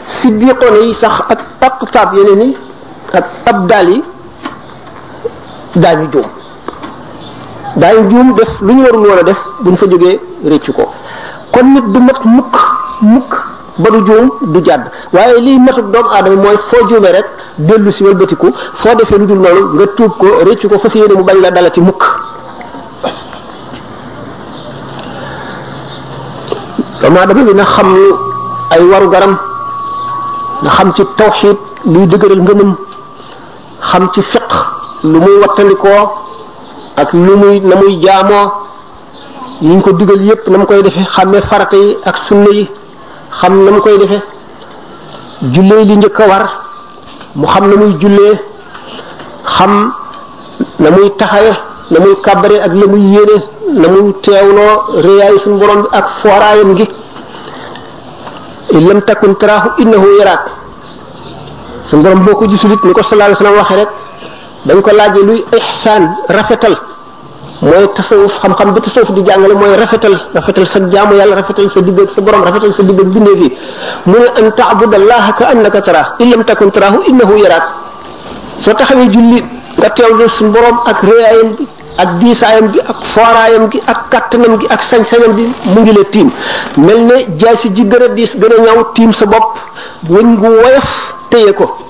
siddiqoon 0.07 0.75
yi 0.83 0.93
sax 0.93 1.15
ak 1.29 1.39
aqtaab 1.65 2.09
yeneen 2.15 2.41
yi 2.47 2.57
ak 3.13 3.25
abdaal 3.45 3.89
yi 3.89 4.03
daañu 5.75 6.07
juum 6.13 6.34
daañu 7.75 8.09
juum 8.09 8.35
def 8.35 8.59
lu 8.61 8.73
ñu 8.73 8.83
warul 8.83 9.05
woon 9.05 9.17
a 9.19 9.23
def 9.23 9.39
buñ 9.59 9.75
fa 9.75 9.85
jógee 9.87 10.19
réccu 10.45 10.71
ko 10.73 10.91
kon 11.51 11.63
nit 11.73 11.81
du 11.91 11.99
mat 11.99 12.19
mukk 12.23 12.55
mukk 13.01 13.33
ba 13.77 13.89
du 13.91 14.05
juum 14.05 14.31
du 14.53 14.63
jàdd 14.63 14.85
waaye 15.13 15.39
liy 15.41 15.59
matuk 15.59 15.91
doomu 15.91 16.07
aadama 16.09 16.35
mooy 16.41 16.57
foo 16.69 16.87
juumee 16.87 17.11
rek 17.11 17.25
si 17.91 18.03
wëlbatiku 18.03 18.51
foo 18.75 18.89
nga 18.95 19.85
tuub 19.95 20.17
ko 20.17 20.27
réccu 20.45 20.67
ko 20.69 20.79
fas 20.79 20.93
yéene 20.95 21.13
mu 21.15 21.23
bañ 21.23 21.41
la 21.41 21.51
dalati 21.51 21.81
mukk 21.81 22.01
doomu 27.01 27.17
aadama 27.19 27.43
bi 27.45 27.53
na 27.53 27.63
xam 27.65 27.97
ay 28.71 28.83
waru 28.85 29.09
garam 29.09 29.37
na 30.63 30.69
xam 30.69 30.93
ci 30.93 31.03
tawxiid 31.17 31.57
luy 31.85 32.07
dëgëral 32.07 32.41
ngëmam 32.41 32.75
xam 33.81 34.09
ci 34.13 34.21
fiq 34.21 34.51
lu 35.03 35.19
muy 35.19 35.37
wattandikoo 35.41 36.23
ak 36.95 37.11
nu 37.13 37.35
muy 37.35 37.59
na 37.59 37.75
muy 37.75 37.99
jaamoo 37.99 38.51
yiñ 39.61 39.81
ko 39.83 39.91
digal 39.93 40.19
yépp 40.23 40.47
na 40.47 40.57
mu 40.57 40.65
koy 40.65 40.81
defe 40.81 41.01
xàmme 41.09 41.41
farata 41.41 41.75
yi 41.77 41.95
ak 42.05 42.17
sunna 42.17 42.49
yi 42.53 42.69
xam 43.39 43.63
na 43.65 43.71
mu 43.71 43.79
koy 43.81 43.97
defe 43.97 44.21
jullee 45.53 45.83
li 45.85 45.95
njëkk 45.97 46.19
a 46.19 46.27
war 46.27 46.43
mu 47.35 47.45
xam 47.47 47.69
na 47.69 47.75
muy 47.75 47.95
jullee 47.99 48.39
xam 49.55 49.91
na 50.79 50.89
muy 50.91 51.09
taxawe 51.19 51.51
na 51.91 51.99
muy 51.99 52.15
kàbbare 52.23 52.55
ak 52.65 52.73
la 52.73 52.87
muy 52.87 53.01
yéene 53.13 53.37
na 53.79 53.87
muy 53.89 54.13
teewloo 54.23 54.73
réyaayu 55.05 55.39
suñu 55.39 55.59
borom 55.59 55.81
bi 55.81 55.87
ak 55.91 56.07
fooraayam 56.21 56.75
gi 56.75 56.85
lam 58.87 59.01
takkun 59.01 59.35
taraahu 59.35 59.67
innahu 59.81 60.07
yaraak 60.19 60.43
suñu 61.85 62.03
borom 62.03 62.19
boo 62.25 62.35
ko 62.35 62.47
gisulit 62.47 62.81
ni 62.83 62.93
ko 62.93 63.03
sallallahu 63.03 63.31
alayhi 63.31 63.37
wasallam 63.43 63.59
waxe 63.59 63.75
rek 63.81 63.91
dañ 64.65 64.81
ko 64.81 64.89
laaje 64.91 65.21
luy 65.23 65.45
ihsan 65.57 66.03
rafetal 66.27 66.73
mooy 67.61 67.85
tasawuf 67.95 68.33
xam-xam 68.41 68.73
bi 68.73 68.81
tasawuf 68.81 69.11
di 69.13 69.21
jàngale 69.23 69.53
mooy 69.53 69.77
rafetal 69.77 70.15
rafetal 70.33 70.65
sa 70.65 70.79
jaamu 70.91 71.13
yàlla 71.17 71.35
rafetal 71.39 71.69
sa 71.69 71.79
digg 71.85 71.99
sa 72.13 72.19
borom 72.21 72.41
rafetal 72.43 72.73
sa 72.73 72.81
digg 72.81 72.97
bindee 73.13 73.37
fi 73.41 73.47
mu 74.09 74.17
ne 74.17 74.27
an 74.41 74.47
taabud 74.57 74.89
allaha 74.93 75.31
ka 75.37 75.45
annaka 75.53 75.81
tara 75.87 76.03
in 76.19 76.29
lam 76.33 76.43
takun 76.43 76.71
tarahu 76.73 76.97
innahu 77.09 77.37
yaraak 77.43 77.65
so 78.57 78.73
taxawee 78.73 79.07
julli 79.13 79.39
nga 79.77 79.89
teewlu 79.95 80.27
sun 80.29 80.49
borom 80.55 80.77
ak 80.89 80.97
réyaayam 81.09 81.49
bi 81.57 81.63
ak 82.01 82.09
diisaayam 82.19 82.67
bi 82.73 82.79
ak 82.91 82.99
foraayam 83.13 83.69
gi 83.69 83.79
ak 83.91 83.99
kàttanam 84.11 84.53
gi 84.59 84.65
ak 84.75 84.81
sañ-sañam 84.89 85.31
bi 85.37 85.43
mu 85.71 85.79
ngi 85.81 85.93
la 85.97 86.03
tiim 86.13 86.29
mel 86.85 87.01
ne 87.09 87.17
jaay 87.39 87.55
ji 87.75 87.83
gën 87.91 88.03
a 88.03 88.07
diis 88.17 88.31
ñaw 88.35 88.79
tiim 88.95 89.11
sa 89.13 89.25
bopp 89.25 89.47
wëñ 90.09 90.27
gu 90.41 90.49
woyof 90.61 91.84